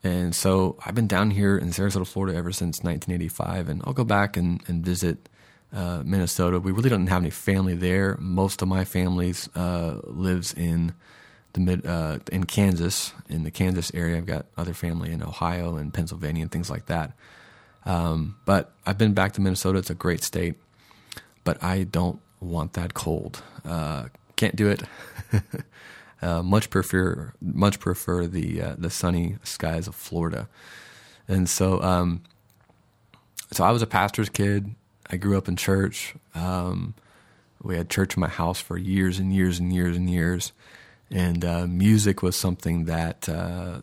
and 0.04 0.34
so 0.34 0.76
I've 0.84 0.94
been 0.94 1.06
down 1.06 1.30
here 1.30 1.56
in 1.56 1.68
Sarasota, 1.70 2.06
Florida, 2.06 2.36
ever 2.36 2.52
since 2.52 2.82
1985, 2.82 3.70
and 3.70 3.82
I'll 3.84 3.94
go 3.94 4.04
back 4.04 4.36
and, 4.36 4.62
and 4.68 4.84
visit 4.84 5.30
uh, 5.72 6.02
Minnesota. 6.04 6.60
We 6.60 6.72
really 6.72 6.90
don't 6.90 7.06
have 7.06 7.22
any 7.22 7.30
family 7.30 7.74
there. 7.74 8.16
Most 8.20 8.60
of 8.60 8.68
my 8.68 8.84
family's 8.84 9.48
uh, 9.56 10.00
lives 10.04 10.52
in 10.52 10.92
the 11.54 11.60
mid 11.60 11.86
uh, 11.86 12.18
in 12.30 12.44
Kansas, 12.44 13.14
in 13.30 13.44
the 13.44 13.50
Kansas 13.50 13.90
area. 13.94 14.18
I've 14.18 14.26
got 14.26 14.44
other 14.58 14.74
family 14.74 15.10
in 15.10 15.22
Ohio 15.22 15.76
and 15.76 15.92
Pennsylvania 15.92 16.42
and 16.42 16.52
things 16.52 16.68
like 16.68 16.86
that. 16.86 17.12
Um, 17.86 18.36
but 18.44 18.72
I've 18.86 18.98
been 18.98 19.12
back 19.12 19.32
to 19.32 19.40
Minnesota. 19.40 19.78
It's 19.78 19.90
a 19.90 19.94
great 19.94 20.22
state, 20.22 20.54
but 21.44 21.62
I 21.62 21.84
don't 21.84 22.20
want 22.40 22.74
that 22.74 22.94
cold. 22.94 23.42
Uh, 23.64 24.06
can't 24.36 24.56
do 24.56 24.68
it. 24.68 24.82
Uh, 26.22 26.42
much 26.42 26.70
prefer 26.70 27.34
much 27.42 27.78
prefer 27.78 28.26
the 28.26 28.62
uh, 28.62 28.74
the 28.78 28.88
sunny 28.88 29.36
skies 29.42 29.86
of 29.86 29.94
Florida, 29.94 30.48
and 31.28 31.46
so 31.50 31.82
um, 31.82 32.22
so 33.52 33.62
I 33.62 33.70
was 33.72 33.82
a 33.82 33.86
pastor's 33.86 34.30
kid. 34.30 34.74
I 35.10 35.16
grew 35.16 35.36
up 35.36 35.48
in 35.48 35.56
church. 35.56 36.14
Um, 36.34 36.94
we 37.62 37.76
had 37.76 37.88
church 37.88 38.16
in 38.16 38.20
my 38.20 38.28
house 38.28 38.60
for 38.60 38.76
years 38.76 39.18
and 39.18 39.34
years 39.34 39.58
and 39.58 39.72
years 39.72 39.96
and 39.96 40.08
years. 40.08 40.52
And 41.10 41.44
uh, 41.44 41.66
music 41.66 42.22
was 42.22 42.36
something 42.36 42.86
that 42.86 43.28
uh, 43.28 43.82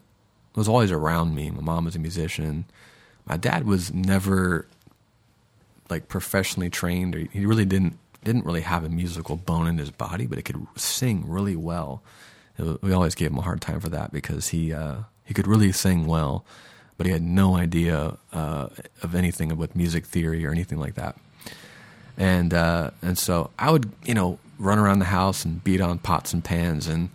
was 0.56 0.68
always 0.68 0.92
around 0.92 1.36
me. 1.36 1.52
My 1.52 1.62
mom 1.62 1.86
was 1.86 1.96
a 1.96 2.00
musician. 2.00 2.66
My 3.26 3.38
dad 3.38 3.66
was 3.66 3.94
never 3.94 4.68
like 5.90 6.08
professionally 6.08 6.70
trained. 6.70 7.16
Or 7.16 7.20
he 7.20 7.46
really 7.46 7.66
didn't 7.66 7.98
didn't 8.24 8.46
really 8.46 8.62
have 8.62 8.84
a 8.84 8.90
musical 8.90 9.36
bone 9.36 9.68
in 9.68 9.78
his 9.78 9.90
body, 9.90 10.28
but 10.28 10.38
he 10.38 10.44
could 10.44 10.68
sing 10.76 11.28
really 11.28 11.56
well. 11.56 12.04
Was, 12.58 12.78
we 12.82 12.94
always 12.94 13.16
gave 13.16 13.32
him 13.32 13.38
a 13.38 13.42
hard 13.42 13.62
time 13.62 13.80
for 13.80 13.90
that 13.90 14.12
because 14.12 14.50
he 14.50 14.74
uh, 14.74 14.98
he 15.24 15.34
could 15.34 15.48
really 15.48 15.72
sing 15.72 16.06
well 16.06 16.46
but 17.02 17.08
he 17.08 17.14
had 17.14 17.24
no 17.24 17.56
idea 17.56 18.16
uh, 18.32 18.68
of 19.02 19.16
anything 19.16 19.58
with 19.58 19.76
music 19.76 20.06
theory 20.06 20.46
or 20.46 20.52
anything 20.52 20.78
like 20.78 20.94
that. 20.94 21.18
And 22.16 22.54
uh, 22.54 22.92
and 23.02 23.18
so 23.18 23.50
I 23.58 23.72
would 23.72 23.92
you 24.06 24.14
know 24.14 24.38
run 24.60 24.78
around 24.78 25.00
the 25.00 25.06
house 25.06 25.44
and 25.44 25.64
beat 25.64 25.82
on 25.82 25.98
pots 25.98 26.32
and 26.32 26.44
pans, 26.44 26.86
and 26.86 27.10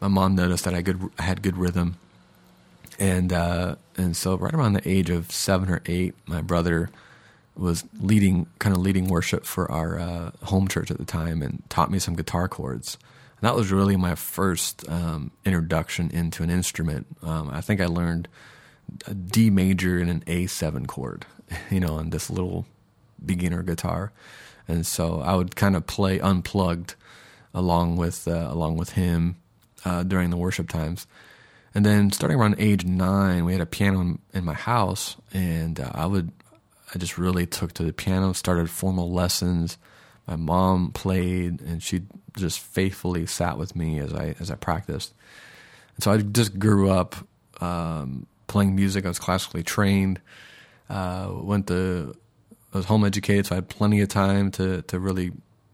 my 0.00 0.06
mom 0.06 0.36
noticed 0.36 0.62
that 0.66 0.74
I 0.74 0.82
good 0.82 1.10
I 1.18 1.22
had 1.22 1.42
good 1.42 1.56
rhythm, 1.56 1.96
and 3.00 3.32
uh, 3.32 3.74
and 3.98 4.16
so 4.16 4.36
right 4.36 4.54
around 4.54 4.74
the 4.74 4.88
age 4.88 5.10
of 5.10 5.30
seven 5.30 5.68
or 5.68 5.82
eight, 5.86 6.14
my 6.26 6.40
brother 6.40 6.88
was 7.56 7.84
leading 8.00 8.46
kind 8.60 8.74
of 8.74 8.80
leading 8.80 9.08
worship 9.08 9.44
for 9.44 9.70
our 9.70 9.98
uh, 9.98 10.30
home 10.44 10.68
church 10.68 10.90
at 10.90 10.98
the 10.98 11.04
time 11.04 11.42
and 11.42 11.62
taught 11.68 11.90
me 11.90 11.98
some 11.98 12.14
guitar 12.14 12.48
chords. 12.48 12.96
And 13.40 13.48
that 13.48 13.56
was 13.56 13.72
really 13.72 13.96
my 13.96 14.14
first 14.14 14.88
um, 14.88 15.32
introduction 15.44 16.10
into 16.10 16.42
an 16.42 16.50
instrument. 16.50 17.06
Um, 17.22 17.50
I 17.52 17.60
think 17.60 17.80
I 17.80 17.86
learned 17.86 18.28
a 19.06 19.14
D 19.14 19.50
major 19.50 19.98
and 19.98 20.08
an 20.08 20.22
A7 20.26 20.86
chord, 20.86 21.26
you 21.70 21.80
know, 21.80 21.96
on 21.96 22.10
this 22.10 22.30
little 22.30 22.66
beginner 23.24 23.64
guitar. 23.64 24.12
and 24.68 24.86
so 24.86 25.20
I 25.20 25.34
would 25.34 25.56
kind 25.56 25.74
of 25.74 25.86
play 25.86 26.20
unplugged 26.20 26.94
along 27.52 27.96
with 27.96 28.28
uh, 28.28 28.46
along 28.48 28.76
with 28.76 28.90
him 28.90 29.36
uh, 29.84 30.04
during 30.04 30.30
the 30.30 30.36
worship 30.36 30.68
times. 30.68 31.06
And 31.78 31.86
then 31.86 32.10
starting 32.10 32.36
around 32.36 32.56
age 32.58 32.84
nine, 32.84 33.44
we 33.44 33.52
had 33.52 33.60
a 33.60 33.66
piano 33.66 34.18
in, 34.34 34.44
my 34.44 34.54
house, 34.54 35.14
and 35.32 35.78
uh, 35.78 35.92
I 35.94 36.06
would 36.06 36.32
I 36.92 36.98
just 36.98 37.16
really 37.16 37.46
took 37.46 37.72
to 37.74 37.84
the 37.84 37.92
piano, 37.92 38.32
started 38.32 38.68
formal 38.68 39.12
lessons. 39.12 39.78
My 40.26 40.34
mom 40.34 40.90
played, 40.90 41.60
and 41.60 41.80
she 41.80 42.02
just 42.36 42.58
faithfully 42.58 43.26
sat 43.26 43.58
with 43.58 43.76
me 43.76 44.00
as 44.00 44.12
I 44.12 44.34
as 44.40 44.50
I 44.50 44.56
practiced. 44.56 45.14
And 45.94 46.02
so 46.02 46.10
I 46.10 46.18
just 46.18 46.58
grew 46.58 46.90
up 46.90 47.14
um, 47.60 48.26
playing 48.48 48.74
music. 48.74 49.04
I 49.04 49.08
was 49.08 49.20
classically 49.20 49.62
trained. 49.62 50.20
Uh, 50.90 51.30
went 51.32 51.68
to 51.68 52.12
I 52.74 52.78
was 52.78 52.86
home 52.86 53.04
educated, 53.04 53.46
so 53.46 53.54
I 53.54 53.58
had 53.58 53.68
plenty 53.68 54.00
of 54.00 54.08
time 54.08 54.50
to 54.50 54.82
to 54.82 54.98
really 54.98 55.30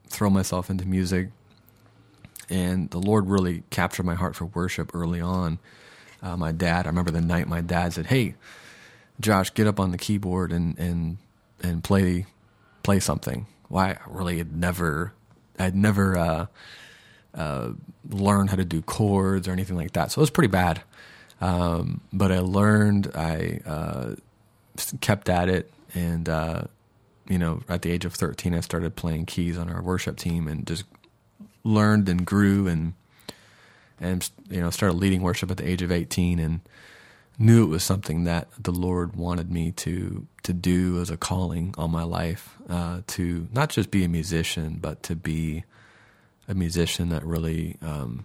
throw 0.09 0.29
myself 0.29 0.69
into 0.69 0.85
music. 0.85 1.31
And 2.51 2.91
the 2.91 3.01
Lord 3.01 3.27
really 3.27 3.63
captured 3.71 4.05
my 4.05 4.17
heart 4.17 4.37
for 4.37 4.45
worship 4.45 4.91
early 4.95 5.23
on. 5.23 5.59
Uh, 6.25 6.37
my 6.39 6.53
dad, 6.53 6.87
I 6.87 6.89
remember 6.89 7.11
the 7.11 7.21
night 7.21 7.47
my 7.49 7.61
dad 7.61 7.93
said, 7.93 8.07
"Hey, 8.07 8.35
Josh, 9.21 9.53
get 9.53 9.67
up 9.67 9.79
on 9.79 9.91
the 9.91 9.99
keyboard 9.99 10.53
and 10.53 10.79
and 10.79 11.19
and 11.63 11.85
play 11.85 12.27
play 12.83 12.99
something." 12.99 13.47
Why 13.69 13.89
well, 13.89 13.97
I 14.07 14.11
really 14.11 14.39
had 14.39 14.57
never 14.57 15.13
I'd 15.59 15.77
never 15.77 16.17
uh, 16.17 16.47
uh, 17.35 17.73
learned 18.09 18.51
how 18.51 18.57
to 18.57 18.65
do 18.65 18.81
chords 18.81 19.47
or 19.47 19.53
anything 19.53 19.77
like 19.77 19.93
that, 19.93 20.13
so 20.13 20.21
it 20.21 20.23
was 20.23 20.31
pretty 20.31 20.49
bad. 20.49 20.83
Um, 21.41 22.01
but 22.13 22.33
I 22.33 22.39
learned, 22.39 23.11
I 23.15 23.61
uh, 23.67 24.15
kept 25.01 25.29
at 25.29 25.49
it, 25.51 25.71
and 25.95 26.29
uh, 26.29 26.63
you 27.29 27.39
know, 27.39 27.61
at 27.69 27.83
the 27.83 27.91
age 27.91 28.07
of 28.07 28.15
thirteen, 28.15 28.55
I 28.55 28.61
started 28.61 28.97
playing 28.97 29.27
keys 29.27 29.59
on 29.59 29.71
our 29.71 29.83
worship 29.83 30.17
team, 30.17 30.49
and 30.49 30.67
just 30.67 30.85
learned 31.65 32.09
and 32.09 32.25
grew, 32.25 32.67
and 32.67 32.95
and 34.01 34.29
you 34.51 34.61
know, 34.61 34.71
started 34.71 34.97
leading 34.97 35.23
worship 35.23 35.51
at 35.51 35.57
the 35.57 35.69
age 35.69 35.83
of 35.83 35.93
eighteen, 35.93 36.39
and 36.39 36.61
knew 37.39 37.65
it 37.65 37.69
was 37.69 37.83
something 37.83 38.25
that 38.25 38.49
the 38.59 38.73
Lord 38.73 39.17
wanted 39.17 39.51
me 39.51 39.73
to 39.73 40.27
to 40.45 40.53
do 40.53 41.01
as 41.01 41.11
a 41.11 41.17
calling 41.17 41.75
on 41.79 41.91
my 41.91 42.03
life, 42.03 42.57
uh, 42.69 43.01
to 43.09 43.49
not 43.53 43.71
just 43.71 43.91
be 43.91 44.05
a 44.05 44.09
musician, 44.09 44.79
but 44.81 45.03
to 45.05 45.17
be 45.17 45.65
a 46.49 46.55
musician 46.55 47.09
that 47.09 47.25
really 47.25 47.77
um, 47.81 48.25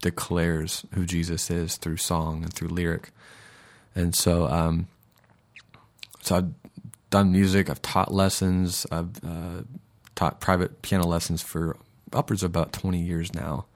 declares 0.00 0.84
who 0.94 1.04
Jesus 1.04 1.50
is 1.50 1.76
through 1.76 1.98
song 1.98 2.42
and 2.42 2.52
through 2.52 2.68
lyric. 2.68 3.10
And 3.94 4.14
so, 4.14 4.46
um, 4.46 4.88
so 6.22 6.36
I've 6.36 6.52
done 7.10 7.32
music. 7.32 7.68
I've 7.68 7.82
taught 7.82 8.12
lessons. 8.12 8.86
I've 8.90 9.22
uh, 9.24 9.62
taught 10.14 10.40
private 10.40 10.82
piano 10.82 11.06
lessons 11.06 11.42
for 11.42 11.76
upwards 12.12 12.42
of 12.42 12.50
about 12.50 12.72
20 12.72 13.00
years 13.00 13.34
now. 13.34 13.66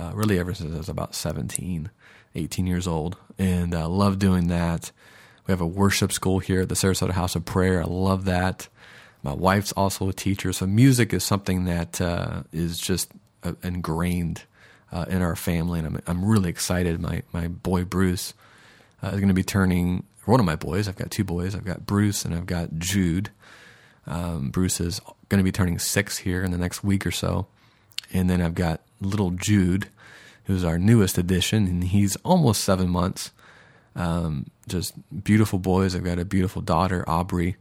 Uh, 0.00 0.12
really, 0.14 0.38
ever 0.38 0.54
since 0.54 0.74
I 0.74 0.78
was 0.78 0.88
about 0.88 1.14
17. 1.14 1.90
18 2.34 2.66
years 2.66 2.86
old, 2.86 3.16
and 3.38 3.74
I 3.74 3.82
uh, 3.82 3.88
love 3.88 4.18
doing 4.18 4.48
that. 4.48 4.92
We 5.46 5.52
have 5.52 5.60
a 5.60 5.66
worship 5.66 6.12
school 6.12 6.38
here 6.38 6.62
at 6.62 6.68
the 6.68 6.74
Sarasota 6.74 7.10
House 7.10 7.34
of 7.34 7.44
Prayer. 7.44 7.80
I 7.80 7.86
love 7.86 8.24
that. 8.26 8.68
My 9.22 9.34
wife's 9.34 9.72
also 9.72 10.08
a 10.08 10.12
teacher, 10.12 10.52
so 10.52 10.66
music 10.66 11.12
is 11.12 11.24
something 11.24 11.64
that 11.64 12.00
uh, 12.00 12.44
is 12.52 12.78
just 12.78 13.12
uh, 13.42 13.54
ingrained 13.62 14.44
uh, 14.92 15.06
in 15.08 15.22
our 15.22 15.36
family, 15.36 15.80
and 15.80 15.88
I'm 15.88 16.00
I'm 16.06 16.24
really 16.24 16.48
excited. 16.48 17.00
My 17.00 17.22
my 17.32 17.48
boy 17.48 17.84
Bruce 17.84 18.32
uh, 19.02 19.08
is 19.08 19.16
going 19.16 19.28
to 19.28 19.34
be 19.34 19.42
turning 19.42 20.04
one 20.24 20.40
of 20.40 20.46
my 20.46 20.56
boys. 20.56 20.88
I've 20.88 20.96
got 20.96 21.10
two 21.10 21.24
boys. 21.24 21.54
I've 21.54 21.64
got 21.64 21.84
Bruce 21.84 22.24
and 22.24 22.34
I've 22.34 22.46
got 22.46 22.78
Jude. 22.78 23.30
Um, 24.06 24.50
Bruce 24.50 24.80
is 24.80 25.00
going 25.28 25.38
to 25.38 25.44
be 25.44 25.52
turning 25.52 25.78
six 25.78 26.18
here 26.18 26.42
in 26.42 26.52
the 26.52 26.58
next 26.58 26.84
week 26.84 27.04
or 27.04 27.10
so, 27.10 27.46
and 28.12 28.30
then 28.30 28.40
I've 28.40 28.54
got 28.54 28.80
little 29.00 29.30
Jude 29.30 29.88
who's 30.50 30.64
our 30.64 30.78
newest 30.78 31.16
addition, 31.16 31.68
and 31.68 31.84
he's 31.84 32.16
almost 32.16 32.64
seven 32.64 32.88
months. 32.88 33.30
Um, 33.94 34.46
just 34.66 34.94
beautiful 35.22 35.60
boys. 35.60 35.94
I've 35.94 36.02
got 36.02 36.18
a 36.18 36.24
beautiful 36.24 36.60
daughter, 36.60 37.08
Aubrey, 37.08 37.54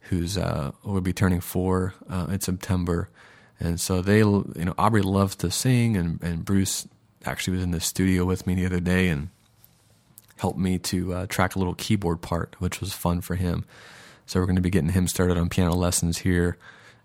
who's 0.00 0.36
uh, 0.36 0.72
will 0.82 1.00
be 1.00 1.12
turning 1.12 1.40
four 1.40 1.94
uh, 2.10 2.26
in 2.30 2.40
September, 2.40 3.08
and 3.60 3.80
so 3.80 4.02
they, 4.02 4.18
you 4.18 4.44
know, 4.56 4.74
Aubrey 4.76 5.02
loves 5.02 5.36
to 5.36 5.50
sing, 5.50 5.96
and 5.96 6.20
and 6.22 6.44
Bruce 6.44 6.88
actually 7.24 7.54
was 7.54 7.62
in 7.62 7.70
the 7.70 7.80
studio 7.80 8.24
with 8.24 8.48
me 8.48 8.54
the 8.56 8.66
other 8.66 8.80
day 8.80 9.08
and 9.08 9.28
helped 10.36 10.58
me 10.58 10.76
to 10.78 11.14
uh, 11.14 11.26
track 11.26 11.54
a 11.54 11.58
little 11.58 11.74
keyboard 11.74 12.20
part, 12.20 12.56
which 12.58 12.80
was 12.80 12.92
fun 12.92 13.20
for 13.20 13.36
him. 13.36 13.64
So 14.26 14.40
we're 14.40 14.46
going 14.46 14.56
to 14.56 14.62
be 14.62 14.70
getting 14.70 14.90
him 14.90 15.06
started 15.06 15.38
on 15.38 15.48
piano 15.48 15.74
lessons 15.74 16.18
here 16.18 16.58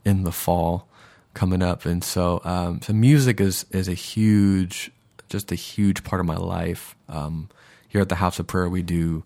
in 0.03 0.23
the 0.23 0.31
fall 0.31 0.88
coming 1.33 1.61
up, 1.61 1.85
and 1.85 2.03
so 2.03 2.41
um, 2.43 2.81
so 2.81 2.93
music 2.93 3.39
is 3.39 3.65
is 3.71 3.87
a 3.87 3.93
huge 3.93 4.91
just 5.29 5.51
a 5.51 5.55
huge 5.55 6.03
part 6.03 6.19
of 6.19 6.25
my 6.25 6.35
life. 6.35 6.95
Um, 7.07 7.49
here 7.87 8.01
at 8.01 8.09
the 8.09 8.15
House 8.15 8.39
of 8.39 8.47
Prayer, 8.47 8.69
we 8.69 8.83
do 8.83 9.23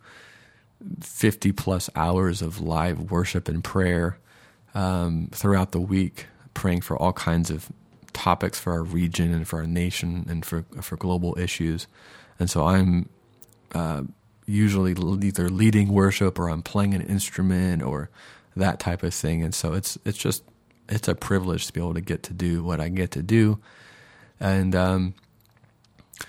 50 1.01 1.51
plus 1.53 1.89
hours 1.95 2.41
of 2.41 2.59
live 2.61 3.11
worship 3.11 3.47
and 3.47 3.63
prayer 3.63 4.17
um, 4.75 5.29
throughout 5.31 5.71
the 5.71 5.79
week, 5.79 6.27
praying 6.53 6.81
for 6.81 6.97
all 6.97 7.13
kinds 7.13 7.49
of 7.49 7.69
topics 8.13 8.59
for 8.59 8.73
our 8.73 8.83
region 8.83 9.33
and 9.33 9.47
for 9.47 9.59
our 9.59 9.67
nation 9.67 10.25
and 10.29 10.45
for 10.45 10.65
for 10.81 10.97
global 10.97 11.37
issues. 11.37 11.87
And 12.39 12.49
so 12.49 12.67
I'm 12.67 13.09
uh, 13.73 14.03
usually 14.45 14.91
either 14.91 15.49
leading 15.49 15.89
worship 15.89 16.37
or 16.39 16.49
I'm 16.49 16.61
playing 16.61 16.93
an 16.93 17.01
instrument 17.01 17.81
or 17.81 18.09
that 18.55 18.79
type 18.79 19.03
of 19.03 19.13
thing. 19.13 19.41
And 19.41 19.53
so 19.53 19.73
it's 19.73 19.97
it's 20.05 20.17
just 20.17 20.43
it's 20.89 21.07
a 21.07 21.15
privilege 21.15 21.67
to 21.67 21.73
be 21.73 21.79
able 21.79 21.93
to 21.93 22.01
get 22.01 22.23
to 22.23 22.33
do 22.33 22.63
what 22.63 22.79
I 22.79 22.89
get 22.89 23.11
to 23.11 23.23
do. 23.23 23.59
And 24.39 24.75
um, 24.75 25.13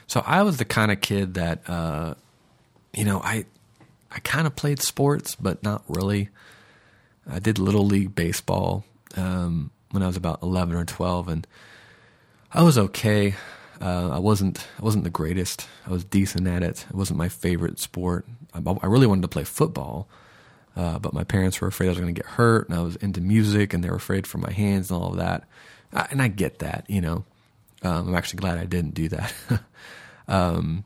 so 0.07 0.23
I 0.27 0.43
was 0.43 0.57
the 0.57 0.65
kind 0.65 0.93
of 0.93 1.01
kid 1.01 1.35
that, 1.35 1.69
uh, 1.69 2.15
you 2.93 3.05
know, 3.05 3.21
I 3.21 3.47
I 4.11 4.21
kind 4.21 4.47
of 4.47 4.55
played 4.55 4.81
sports, 4.81 5.35
but 5.35 5.63
not 5.63 5.83
really. 5.89 6.29
I 7.29 7.41
did 7.41 7.59
little 7.59 7.85
league 7.85 8.15
baseball 8.15 8.85
um, 9.17 9.71
when 9.91 10.03
I 10.03 10.07
was 10.07 10.17
about 10.17 10.43
eleven 10.43 10.77
or 10.77 10.85
twelve, 10.85 11.27
and 11.29 11.47
I 12.53 12.63
was 12.63 12.79
okay. 12.79 13.35
Uh, 13.81 14.11
I 14.11 14.19
wasn't 14.19 14.67
I 14.79 14.85
wasn't 14.85 15.05
the 15.05 15.11
greatest. 15.11 15.67
I 15.87 15.91
was 15.91 16.05
decent 16.05 16.47
at 16.47 16.63
it. 16.63 16.87
It 16.89 16.95
wasn't 16.95 17.19
my 17.19 17.29
favorite 17.29 17.81
sport. 17.81 18.27
I, 18.55 18.61
I 18.83 18.87
really 18.87 19.09
wanted 19.09 19.23
to 19.23 19.29
play 19.29 19.45
football, 19.45 20.07
uh, 20.77 20.99
but 20.99 21.13
my 21.13 21.25
parents 21.25 21.61
were 21.61 21.69
afraid 21.69 21.87
I 21.87 21.91
was 21.91 22.01
going 22.01 22.15
to 22.15 22.21
get 22.21 22.31
hurt, 22.33 22.69
and 22.69 22.77
I 22.77 22.83
was 22.83 22.97
into 22.97 23.21
music, 23.21 23.73
and 23.73 23.83
they 23.83 23.91
were 23.91 23.97
afraid 23.97 24.27
for 24.27 24.39
my 24.39 24.53
hands 24.53 24.91
and 24.91 25.01
all 25.01 25.11
of 25.11 25.17
that. 25.19 25.45
I, 25.93 26.09
and 26.11 26.21
I 26.21 26.29
get 26.29 26.59
that, 26.59 26.85
you 26.89 27.01
know. 27.01 27.25
Um, 27.83 28.09
I'm 28.09 28.15
actually 28.15 28.41
glad 28.41 28.59
I 28.59 28.65
didn't 28.65 28.95
do 28.95 29.09
that. 29.11 29.35
um, 30.29 30.85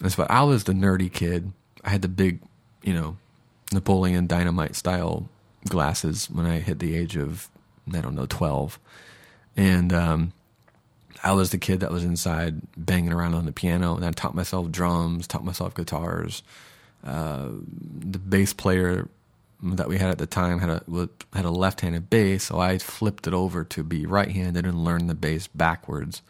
but 0.00 0.30
I 0.30 0.42
was 0.44 0.64
the 0.64 0.72
nerdy 0.72 1.12
kid. 1.12 1.52
I 1.84 1.90
had 1.90 2.02
the 2.02 2.08
big, 2.08 2.40
you 2.82 2.94
know, 2.94 3.16
Napoleon 3.72 4.26
Dynamite 4.26 4.76
style 4.76 5.28
glasses 5.68 6.30
when 6.30 6.46
I 6.46 6.60
hit 6.60 6.78
the 6.78 6.96
age 6.96 7.16
of 7.16 7.48
I 7.92 8.00
don't 8.00 8.14
know 8.14 8.26
twelve, 8.26 8.78
and 9.56 9.92
um, 9.92 10.32
I 11.22 11.32
was 11.32 11.50
the 11.50 11.58
kid 11.58 11.80
that 11.80 11.90
was 11.90 12.04
inside 12.04 12.62
banging 12.76 13.12
around 13.12 13.34
on 13.34 13.46
the 13.46 13.52
piano, 13.52 13.96
and 13.96 14.04
I 14.04 14.10
taught 14.12 14.34
myself 14.34 14.70
drums, 14.70 15.26
taught 15.26 15.44
myself 15.44 15.74
guitars. 15.74 16.42
Uh, 17.04 17.48
the 18.00 18.18
bass 18.18 18.52
player 18.52 19.08
that 19.62 19.88
we 19.88 19.98
had 19.98 20.10
at 20.10 20.18
the 20.18 20.26
time 20.26 20.58
had 20.58 20.70
a 20.70 21.08
had 21.32 21.44
a 21.44 21.50
left-handed 21.50 22.10
bass, 22.10 22.44
so 22.44 22.58
I 22.58 22.78
flipped 22.78 23.26
it 23.26 23.34
over 23.34 23.64
to 23.64 23.82
be 23.82 24.06
right-handed 24.06 24.66
and 24.66 24.84
learned 24.84 25.08
the 25.08 25.14
bass 25.14 25.46
backwards. 25.46 26.22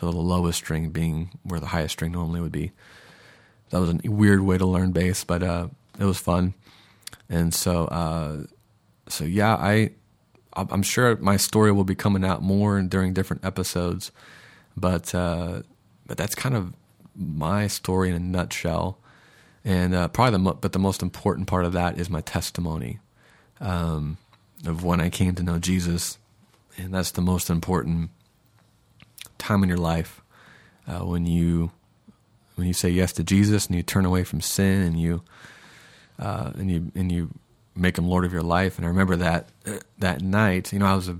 So 0.00 0.10
the 0.10 0.16
lowest 0.16 0.58
string 0.58 0.90
being 0.90 1.30
where 1.44 1.60
the 1.60 1.66
highest 1.66 1.92
string 1.92 2.12
normally 2.12 2.40
would 2.40 2.52
be. 2.52 2.72
That 3.70 3.80
was 3.80 3.90
a 3.90 4.08
weird 4.08 4.40
way 4.40 4.58
to 4.58 4.66
learn 4.66 4.92
bass, 4.92 5.24
but 5.24 5.42
uh, 5.42 5.68
it 5.98 6.04
was 6.04 6.18
fun. 6.18 6.54
And 7.28 7.54
so, 7.54 7.86
uh, 7.86 8.44
so 9.08 9.24
yeah, 9.24 9.54
I 9.54 9.90
I'm 10.56 10.82
sure 10.82 11.16
my 11.16 11.36
story 11.36 11.72
will 11.72 11.84
be 11.84 11.94
coming 11.94 12.24
out 12.24 12.42
more 12.42 12.80
during 12.82 13.12
different 13.12 13.44
episodes, 13.44 14.12
but 14.76 15.14
uh, 15.14 15.62
but 16.06 16.16
that's 16.16 16.34
kind 16.34 16.54
of 16.54 16.72
my 17.16 17.66
story 17.66 18.10
in 18.10 18.14
a 18.14 18.20
nutshell. 18.20 18.98
And 19.64 19.94
uh, 19.94 20.08
probably 20.08 20.38
the 20.38 20.52
but 20.54 20.72
the 20.72 20.78
most 20.78 21.02
important 21.02 21.46
part 21.48 21.64
of 21.64 21.72
that 21.72 21.98
is 21.98 22.10
my 22.10 22.20
testimony 22.20 22.98
um, 23.60 24.18
of 24.66 24.84
when 24.84 25.00
I 25.00 25.08
came 25.08 25.34
to 25.34 25.42
know 25.42 25.58
Jesus, 25.58 26.18
and 26.76 26.92
that's 26.92 27.12
the 27.12 27.22
most 27.22 27.48
important 27.48 28.10
time 29.38 29.62
in 29.62 29.68
your 29.68 29.78
life 29.78 30.20
uh, 30.86 31.00
when 31.00 31.24
you 31.26 31.70
when 32.56 32.66
you 32.66 32.72
say 32.72 32.90
yes 32.90 33.12
to 33.14 33.24
Jesus 33.24 33.66
and 33.66 33.74
you 33.74 33.82
turn 33.82 34.04
away 34.04 34.22
from 34.22 34.40
sin 34.40 34.82
and 34.82 35.00
you 35.00 35.22
uh, 36.18 36.52
and 36.56 36.70
you 36.70 36.92
and 36.94 37.10
you 37.10 37.30
make 37.74 37.98
him 37.98 38.06
Lord 38.06 38.24
of 38.24 38.32
your 38.32 38.42
life. 38.42 38.76
And 38.76 38.84
I 38.84 38.88
remember 38.88 39.16
that 39.16 39.48
that 39.98 40.20
night. 40.20 40.72
You 40.72 40.78
know, 40.78 40.86
I 40.86 40.94
was 40.94 41.08
a 41.08 41.18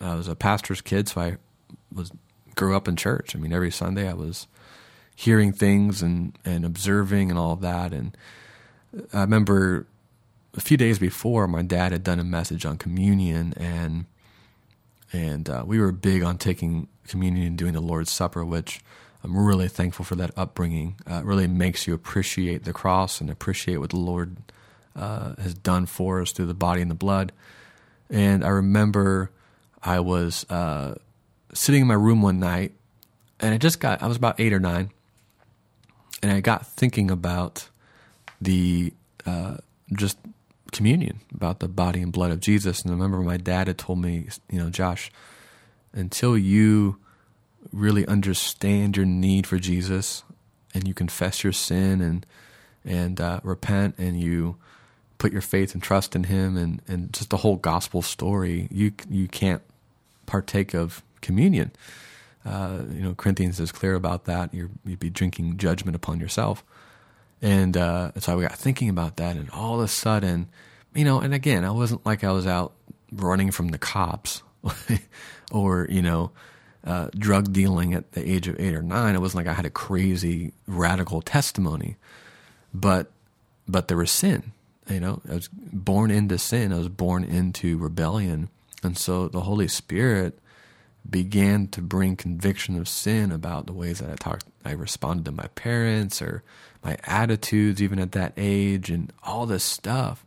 I 0.00 0.14
was 0.14 0.28
a 0.28 0.36
pastor's 0.36 0.80
kid, 0.80 1.08
so 1.08 1.20
I 1.20 1.36
was 1.94 2.12
grew 2.54 2.76
up 2.76 2.88
in 2.88 2.96
church. 2.96 3.34
I 3.34 3.38
mean, 3.38 3.52
every 3.52 3.70
Sunday 3.70 4.08
I 4.08 4.14
was 4.14 4.46
hearing 5.14 5.52
things 5.52 6.02
and, 6.02 6.36
and 6.44 6.64
observing 6.64 7.30
and 7.30 7.38
all 7.38 7.52
of 7.52 7.60
that. 7.60 7.92
And 7.92 8.16
I 9.12 9.20
remember 9.20 9.86
a 10.56 10.60
few 10.60 10.76
days 10.76 10.98
before, 10.98 11.46
my 11.46 11.62
dad 11.62 11.92
had 11.92 12.02
done 12.02 12.18
a 12.18 12.24
message 12.24 12.64
on 12.66 12.76
communion, 12.76 13.54
and 13.56 14.06
and 15.12 15.48
uh, 15.48 15.64
we 15.66 15.78
were 15.78 15.92
big 15.92 16.22
on 16.22 16.38
taking 16.38 16.88
communion 17.06 17.46
and 17.46 17.58
doing 17.58 17.72
the 17.72 17.80
Lord's 17.80 18.10
Supper, 18.10 18.44
which 18.44 18.80
I'm 19.22 19.36
really 19.36 19.68
thankful 19.68 20.04
for 20.04 20.16
that 20.16 20.30
upbringing. 20.36 20.96
Uh, 21.08 21.16
it 21.16 21.24
really 21.24 21.46
makes 21.46 21.86
you 21.86 21.94
appreciate 21.94 22.64
the 22.64 22.72
cross 22.72 23.20
and 23.20 23.28
appreciate 23.28 23.78
what 23.78 23.90
the 23.90 23.96
Lord 23.98 24.36
uh, 24.96 25.34
has 25.36 25.54
done 25.54 25.86
for 25.86 26.20
us 26.20 26.32
through 26.32 26.46
the 26.46 26.54
body 26.54 26.80
and 26.80 26.90
the 26.90 26.96
blood. 26.96 27.32
And 28.08 28.44
I 28.44 28.48
remember 28.48 29.30
I 29.82 30.00
was 30.00 30.46
uh, 30.50 30.94
sitting 31.52 31.82
in 31.82 31.86
my 31.86 31.94
room 31.94 32.22
one 32.22 32.40
night, 32.40 32.72
and 33.40 33.54
I 33.54 33.58
just 33.58 33.80
got, 33.80 34.02
I 34.02 34.06
was 34.06 34.16
about 34.16 34.40
eight 34.40 34.52
or 34.52 34.60
nine, 34.60 34.90
and 36.22 36.32
I 36.32 36.40
got 36.40 36.66
thinking 36.66 37.10
about 37.10 37.68
the 38.40 38.92
uh, 39.26 39.58
just 39.92 40.18
communion, 40.72 41.20
about 41.34 41.60
the 41.60 41.68
body 41.68 42.00
and 42.00 42.12
blood 42.12 42.30
of 42.30 42.40
Jesus. 42.40 42.82
And 42.82 42.90
I 42.90 42.94
remember 42.94 43.18
my 43.18 43.36
dad 43.36 43.66
had 43.66 43.78
told 43.78 44.00
me, 44.00 44.28
you 44.50 44.58
know, 44.58 44.70
Josh, 44.70 45.10
until 45.92 46.36
you 46.36 46.98
really 47.72 48.06
understand 48.06 48.96
your 48.96 49.06
need 49.06 49.46
for 49.46 49.58
Jesus 49.58 50.22
and 50.74 50.86
you 50.86 50.94
confess 50.94 51.44
your 51.44 51.52
sin 51.52 52.00
and 52.00 52.26
and 52.82 53.20
uh, 53.20 53.40
repent 53.42 53.94
and 53.98 54.18
you 54.18 54.56
put 55.18 55.32
your 55.32 55.42
faith 55.42 55.74
and 55.74 55.82
trust 55.82 56.16
in 56.16 56.24
Him 56.24 56.56
and, 56.56 56.80
and 56.88 57.12
just 57.12 57.28
the 57.28 57.38
whole 57.38 57.56
gospel 57.56 58.02
story, 58.02 58.68
you 58.70 58.92
you 59.08 59.28
can't 59.28 59.62
partake 60.26 60.74
of 60.74 61.02
communion. 61.20 61.72
Uh, 62.44 62.82
you 62.92 63.02
know, 63.02 63.14
Corinthians 63.14 63.60
is 63.60 63.72
clear 63.72 63.94
about 63.94 64.24
that. 64.24 64.54
you 64.54 64.70
would 64.84 64.98
be 64.98 65.10
drinking 65.10 65.58
judgment 65.58 65.94
upon 65.94 66.20
yourself. 66.20 66.64
And 67.42 67.76
uh, 67.76 68.12
so 68.18 68.38
I 68.38 68.42
got 68.42 68.56
thinking 68.56 68.88
about 68.88 69.16
that, 69.16 69.36
and 69.36 69.48
all 69.50 69.76
of 69.76 69.80
a 69.80 69.88
sudden, 69.88 70.48
you 70.94 71.04
know, 71.04 71.20
and 71.20 71.32
again, 71.32 71.64
I 71.64 71.70
wasn't 71.70 72.04
like 72.04 72.22
I 72.22 72.32
was 72.32 72.46
out 72.46 72.72
running 73.12 73.50
from 73.50 73.68
the 73.68 73.78
cops 73.78 74.42
or, 75.52 75.86
you 75.90 76.02
know, 76.02 76.32
uh, 76.84 77.08
drug 77.16 77.52
dealing 77.52 77.94
at 77.94 78.12
the 78.12 78.28
age 78.28 78.48
of 78.48 78.58
eight 78.58 78.74
or 78.74 78.82
nine. 78.82 79.14
It 79.14 79.20
wasn't 79.20 79.44
like 79.44 79.52
I 79.52 79.56
had 79.56 79.66
a 79.66 79.70
crazy 79.70 80.52
radical 80.66 81.22
testimony, 81.22 81.96
but 82.72 83.10
but 83.68 83.88
there 83.88 83.96
was 83.96 84.10
sin. 84.10 84.52
You 84.88 85.00
know, 85.00 85.22
I 85.30 85.34
was 85.34 85.48
born 85.48 86.10
into 86.10 86.38
sin. 86.38 86.72
I 86.72 86.78
was 86.78 86.88
born 86.88 87.24
into 87.24 87.78
rebellion, 87.78 88.48
and 88.82 88.98
so 88.98 89.28
the 89.28 89.42
Holy 89.42 89.68
Spirit 89.68 90.38
began 91.08 91.68
to 91.68 91.80
bring 91.80 92.16
conviction 92.16 92.76
of 92.76 92.88
sin 92.88 93.32
about 93.32 93.66
the 93.66 93.72
ways 93.72 93.98
that 93.98 94.10
I 94.10 94.16
talked, 94.16 94.44
I 94.64 94.72
responded 94.72 95.24
to 95.26 95.32
my 95.32 95.48
parents 95.48 96.22
or 96.22 96.42
my 96.84 96.96
attitudes, 97.04 97.82
even 97.82 97.98
at 97.98 98.12
that 98.12 98.32
age, 98.36 98.90
and 98.90 99.12
all 99.22 99.46
this 99.46 99.64
stuff 99.64 100.24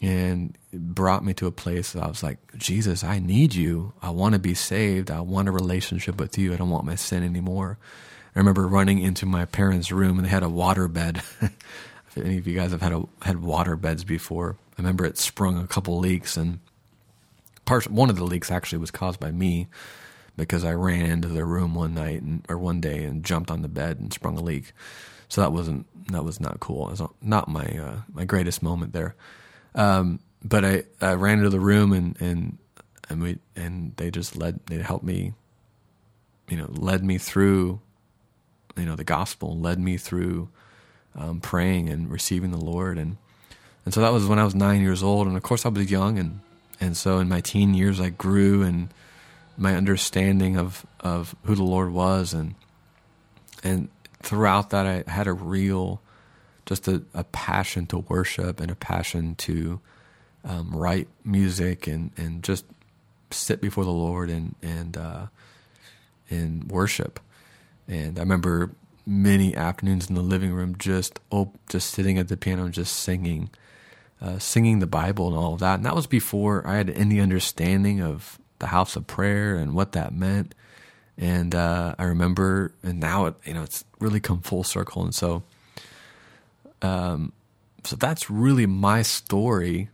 and 0.00 0.56
it 0.72 0.94
brought 0.94 1.24
me 1.24 1.34
to 1.34 1.46
a 1.46 1.52
place 1.52 1.92
that 1.92 2.02
I 2.02 2.08
was 2.08 2.22
like, 2.22 2.38
Jesus, 2.56 3.02
I 3.02 3.18
need 3.18 3.54
you. 3.54 3.94
I 4.00 4.10
want 4.10 4.34
to 4.34 4.38
be 4.38 4.54
saved. 4.54 5.10
I 5.10 5.20
want 5.20 5.48
a 5.48 5.52
relationship 5.52 6.20
with 6.20 6.38
you. 6.38 6.52
I 6.52 6.56
don't 6.56 6.70
want 6.70 6.84
my 6.84 6.94
sin 6.94 7.24
anymore. 7.24 7.78
I 8.34 8.38
remember 8.38 8.68
running 8.68 9.00
into 9.00 9.26
my 9.26 9.44
parents' 9.44 9.90
room 9.90 10.18
and 10.18 10.26
they 10.26 10.30
had 10.30 10.44
a 10.44 10.48
water 10.48 10.86
bed. 10.86 11.16
if 11.40 12.16
any 12.16 12.38
of 12.38 12.46
you 12.46 12.54
guys 12.54 12.70
have 12.70 12.82
had 12.82 12.92
a, 12.92 13.02
had 13.22 13.42
water 13.42 13.76
beds 13.76 14.04
before, 14.04 14.56
I 14.76 14.82
remember 14.82 15.04
it 15.04 15.18
sprung 15.18 15.58
a 15.58 15.66
couple 15.66 15.98
leaks 15.98 16.36
and 16.36 16.60
part, 17.68 17.90
one 17.90 18.10
of 18.10 18.16
the 18.16 18.24
leaks 18.24 18.50
actually 18.50 18.78
was 18.78 18.90
caused 18.90 19.20
by 19.20 19.30
me 19.30 19.68
because 20.36 20.64
I 20.64 20.72
ran 20.72 21.06
into 21.06 21.28
their 21.28 21.46
room 21.46 21.74
one 21.74 21.94
night 21.94 22.22
and, 22.22 22.44
or 22.48 22.58
one 22.58 22.80
day 22.80 23.04
and 23.04 23.24
jumped 23.24 23.50
on 23.50 23.62
the 23.62 23.68
bed 23.68 23.98
and 23.98 24.12
sprung 24.12 24.38
a 24.38 24.42
leak. 24.42 24.72
So 25.28 25.40
that 25.42 25.52
wasn't 25.52 25.86
that 26.12 26.24
was 26.24 26.40
not 26.40 26.58
cool. 26.60 26.88
It 26.88 26.98
was 26.98 27.02
not 27.20 27.48
my 27.48 27.66
uh, 27.66 28.00
my 28.12 28.24
greatest 28.24 28.62
moment 28.62 28.92
there. 28.92 29.14
Um, 29.74 30.20
but 30.44 30.64
I, 30.64 30.84
I 31.00 31.14
ran 31.14 31.38
into 31.38 31.50
the 31.50 31.60
room 31.60 31.92
and, 31.92 32.16
and, 32.20 32.58
and 33.08 33.22
we, 33.22 33.38
and 33.56 33.94
they 33.96 34.10
just 34.10 34.36
led, 34.36 34.60
they 34.66 34.78
helped 34.78 35.04
me, 35.04 35.34
you 36.48 36.56
know, 36.56 36.68
led 36.70 37.04
me 37.04 37.18
through, 37.18 37.80
you 38.76 38.84
know, 38.84 38.96
the 38.96 39.04
gospel, 39.04 39.58
led 39.58 39.78
me 39.78 39.96
through, 39.96 40.48
um, 41.16 41.40
praying 41.40 41.88
and 41.88 42.10
receiving 42.10 42.50
the 42.50 42.64
Lord. 42.64 42.98
And, 42.98 43.16
and 43.84 43.92
so 43.92 44.00
that 44.00 44.12
was 44.12 44.26
when 44.26 44.38
I 44.38 44.44
was 44.44 44.54
nine 44.54 44.80
years 44.80 45.02
old. 45.02 45.26
And 45.26 45.36
of 45.36 45.42
course 45.42 45.66
I 45.66 45.70
was 45.70 45.90
young. 45.90 46.18
And, 46.18 46.40
and 46.80 46.96
so 46.96 47.18
in 47.18 47.28
my 47.28 47.40
teen 47.40 47.74
years, 47.74 48.00
I 48.00 48.10
grew 48.10 48.62
and 48.62 48.88
my 49.56 49.74
understanding 49.74 50.56
of, 50.56 50.86
of 51.00 51.34
who 51.44 51.54
the 51.54 51.64
Lord 51.64 51.92
was. 51.92 52.32
And, 52.32 52.54
and 53.64 53.88
throughout 54.22 54.70
that, 54.70 54.86
I 54.86 55.10
had 55.10 55.26
a 55.26 55.32
real, 55.32 56.00
just 56.66 56.86
a, 56.86 57.02
a 57.14 57.24
passion 57.24 57.86
to 57.86 57.98
worship 57.98 58.60
and 58.60 58.70
a 58.70 58.76
passion 58.76 59.34
to 59.36 59.80
um, 60.44 60.70
write 60.72 61.08
music 61.24 61.86
and, 61.86 62.12
and 62.16 62.42
just 62.42 62.64
sit 63.30 63.60
before 63.60 63.84
the 63.84 63.90
Lord 63.90 64.30
and 64.30 64.54
and 64.62 64.96
uh, 64.96 65.26
and 66.30 66.70
worship. 66.70 67.20
And 67.86 68.18
I 68.18 68.22
remember 68.22 68.72
many 69.06 69.56
afternoons 69.56 70.08
in 70.08 70.14
the 70.14 70.22
living 70.22 70.52
room 70.52 70.76
just 70.78 71.20
oh, 71.32 71.52
just 71.68 71.90
sitting 71.90 72.18
at 72.18 72.28
the 72.28 72.36
piano 72.36 72.64
and 72.64 72.74
just 72.74 72.96
singing, 72.96 73.50
uh, 74.20 74.38
singing 74.38 74.78
the 74.78 74.86
Bible 74.86 75.28
and 75.28 75.36
all 75.36 75.54
of 75.54 75.60
that. 75.60 75.76
And 75.76 75.84
that 75.84 75.94
was 75.94 76.06
before 76.06 76.66
I 76.66 76.76
had 76.76 76.90
any 76.90 77.20
understanding 77.20 78.00
of 78.00 78.38
the 78.58 78.68
house 78.68 78.96
of 78.96 79.06
prayer 79.06 79.56
and 79.56 79.74
what 79.74 79.92
that 79.92 80.12
meant. 80.12 80.54
And 81.16 81.54
uh, 81.54 81.94
I 81.98 82.04
remember, 82.04 82.72
and 82.82 83.00
now 83.00 83.26
it 83.26 83.34
you 83.44 83.54
know 83.54 83.62
it's 83.62 83.84
really 83.98 84.20
come 84.20 84.40
full 84.40 84.64
circle. 84.64 85.02
And 85.02 85.14
so 85.14 85.42
um, 86.82 87.32
so 87.84 87.96
that's 87.96 88.30
really 88.30 88.66
my 88.66 89.02
story 89.02 89.88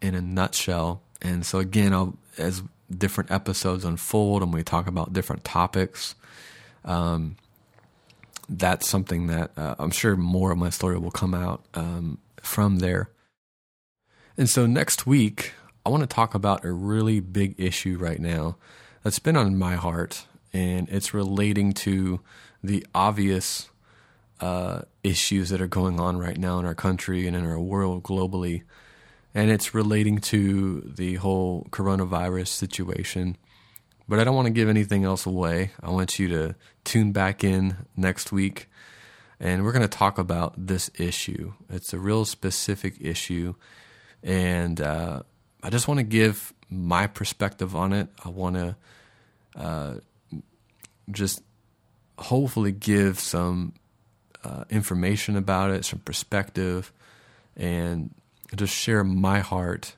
in 0.00 0.14
a 0.14 0.20
nutshell. 0.20 1.02
And 1.22 1.44
so 1.44 1.58
again, 1.58 1.92
I'll, 1.92 2.16
as 2.38 2.62
different 2.94 3.30
episodes 3.30 3.84
unfold 3.84 4.42
and 4.42 4.52
we 4.52 4.62
talk 4.62 4.86
about 4.86 5.12
different 5.12 5.44
topics, 5.44 6.14
um, 6.84 7.36
that's 8.48 8.88
something 8.88 9.26
that 9.26 9.50
uh, 9.56 9.74
I'm 9.78 9.90
sure 9.90 10.16
more 10.16 10.52
of 10.52 10.58
my 10.58 10.70
story 10.70 10.98
will 10.98 11.10
come 11.10 11.34
out 11.34 11.64
um, 11.74 12.18
from 12.42 12.78
there. 12.78 13.10
And 14.36 14.48
so 14.48 14.66
next 14.66 15.06
week, 15.06 15.54
I 15.84 15.88
want 15.88 16.02
to 16.02 16.06
talk 16.06 16.34
about 16.34 16.64
a 16.64 16.72
really 16.72 17.20
big 17.20 17.54
issue 17.58 17.96
right 17.98 18.20
now 18.20 18.56
that's 19.02 19.18
been 19.18 19.36
on 19.36 19.56
my 19.56 19.76
heart, 19.76 20.26
and 20.52 20.88
it's 20.88 21.14
relating 21.14 21.72
to 21.74 22.20
the 22.62 22.86
obvious 22.94 23.70
uh, 24.40 24.82
issues 25.02 25.48
that 25.50 25.60
are 25.60 25.66
going 25.66 25.98
on 25.98 26.18
right 26.18 26.36
now 26.36 26.58
in 26.58 26.66
our 26.66 26.74
country 26.74 27.26
and 27.26 27.36
in 27.36 27.46
our 27.46 27.60
world 27.60 28.02
globally. 28.02 28.62
And 29.34 29.50
it's 29.50 29.74
relating 29.74 30.18
to 30.18 30.80
the 30.80 31.14
whole 31.16 31.66
coronavirus 31.70 32.48
situation. 32.48 33.36
But 34.08 34.18
I 34.18 34.24
don't 34.24 34.34
want 34.34 34.46
to 34.46 34.52
give 34.52 34.68
anything 34.68 35.04
else 35.04 35.26
away. 35.26 35.72
I 35.82 35.90
want 35.90 36.18
you 36.18 36.28
to 36.28 36.54
tune 36.84 37.12
back 37.12 37.42
in 37.42 37.76
next 37.96 38.32
week 38.32 38.68
and 39.38 39.64
we're 39.64 39.72
going 39.72 39.82
to 39.82 39.88
talk 39.88 40.18
about 40.18 40.54
this 40.56 40.90
issue. 40.98 41.52
It's 41.68 41.92
a 41.92 41.98
real 41.98 42.24
specific 42.24 42.96
issue. 43.00 43.54
And 44.26 44.80
uh, 44.80 45.22
I 45.62 45.70
just 45.70 45.86
want 45.86 45.98
to 45.98 46.04
give 46.04 46.52
my 46.68 47.06
perspective 47.06 47.76
on 47.76 47.92
it. 47.92 48.08
I 48.24 48.28
want 48.28 48.56
to 48.56 48.76
uh, 49.54 49.94
just 51.10 51.42
hopefully 52.18 52.72
give 52.72 53.20
some 53.20 53.74
uh, 54.42 54.64
information 54.68 55.36
about 55.36 55.70
it, 55.70 55.84
some 55.84 56.00
perspective, 56.00 56.92
and 57.56 58.12
just 58.56 58.74
share 58.74 59.04
my 59.04 59.38
heart 59.38 59.94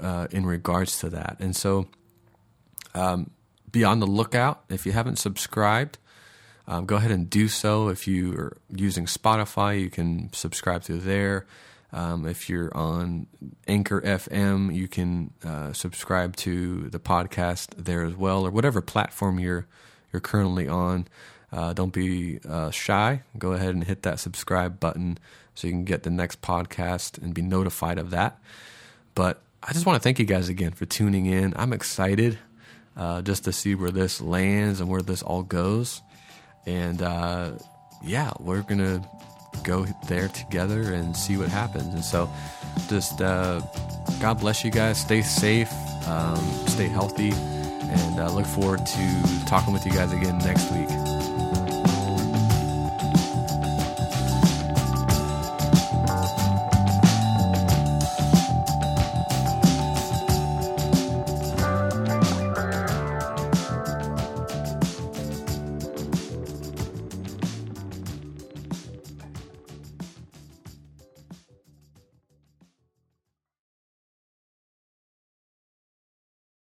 uh, 0.00 0.26
in 0.32 0.44
regards 0.44 0.98
to 0.98 1.10
that. 1.10 1.36
And 1.38 1.54
so, 1.54 1.86
um, 2.94 3.30
be 3.70 3.84
on 3.84 4.00
the 4.00 4.06
lookout. 4.06 4.64
If 4.68 4.86
you 4.86 4.92
haven't 4.92 5.18
subscribed, 5.18 5.98
um, 6.66 6.84
go 6.84 6.96
ahead 6.96 7.12
and 7.12 7.30
do 7.30 7.48
so. 7.48 7.88
If 7.88 8.08
you 8.08 8.34
are 8.34 8.56
using 8.74 9.06
Spotify, 9.06 9.80
you 9.80 9.88
can 9.88 10.32
subscribe 10.32 10.82
through 10.82 11.00
there. 11.00 11.46
Um, 11.92 12.26
if 12.26 12.48
you're 12.48 12.74
on 12.76 13.26
Anchor 13.68 14.00
FM, 14.00 14.74
you 14.74 14.88
can 14.88 15.32
uh, 15.44 15.72
subscribe 15.72 16.36
to 16.36 16.88
the 16.88 16.98
podcast 16.98 17.74
there 17.76 18.04
as 18.04 18.14
well, 18.14 18.46
or 18.46 18.50
whatever 18.50 18.80
platform 18.80 19.38
you're 19.38 19.66
you're 20.12 20.20
currently 20.20 20.68
on. 20.68 21.06
Uh, 21.52 21.72
don't 21.74 21.92
be 21.92 22.40
uh, 22.48 22.70
shy. 22.70 23.22
Go 23.38 23.52
ahead 23.52 23.74
and 23.74 23.84
hit 23.84 24.02
that 24.02 24.18
subscribe 24.18 24.80
button 24.80 25.18
so 25.54 25.66
you 25.66 25.72
can 25.72 25.84
get 25.84 26.02
the 26.02 26.10
next 26.10 26.40
podcast 26.40 27.22
and 27.22 27.34
be 27.34 27.42
notified 27.42 27.98
of 27.98 28.10
that. 28.10 28.38
But 29.14 29.42
I 29.62 29.72
just 29.72 29.84
want 29.84 29.96
to 29.96 30.00
thank 30.02 30.18
you 30.18 30.24
guys 30.24 30.48
again 30.48 30.72
for 30.72 30.86
tuning 30.86 31.26
in. 31.26 31.52
I'm 31.56 31.74
excited 31.74 32.38
uh, 32.96 33.20
just 33.22 33.44
to 33.44 33.52
see 33.52 33.74
where 33.74 33.90
this 33.90 34.20
lands 34.20 34.80
and 34.80 34.88
where 34.88 35.02
this 35.02 35.22
all 35.22 35.42
goes. 35.42 36.00
And 36.66 37.02
uh, 37.02 37.52
yeah, 38.02 38.32
we're 38.40 38.62
to 38.78 39.04
go 39.62 39.84
there 40.06 40.28
together 40.28 40.94
and 40.94 41.16
see 41.16 41.36
what 41.36 41.48
happens. 41.48 41.94
And 41.94 42.04
so 42.04 42.28
just 42.88 43.20
uh, 43.20 43.60
God 44.20 44.40
bless 44.40 44.64
you 44.64 44.70
guys. 44.70 44.98
Stay 44.98 45.22
safe, 45.22 45.72
um, 46.06 46.36
stay 46.66 46.88
healthy, 46.88 47.32
and 47.32 48.20
uh, 48.20 48.30
look 48.32 48.46
forward 48.46 48.84
to 48.86 49.44
talking 49.46 49.72
with 49.72 49.84
you 49.86 49.92
guys 49.92 50.12
again 50.12 50.38
next 50.38 50.70
week. 50.72 51.31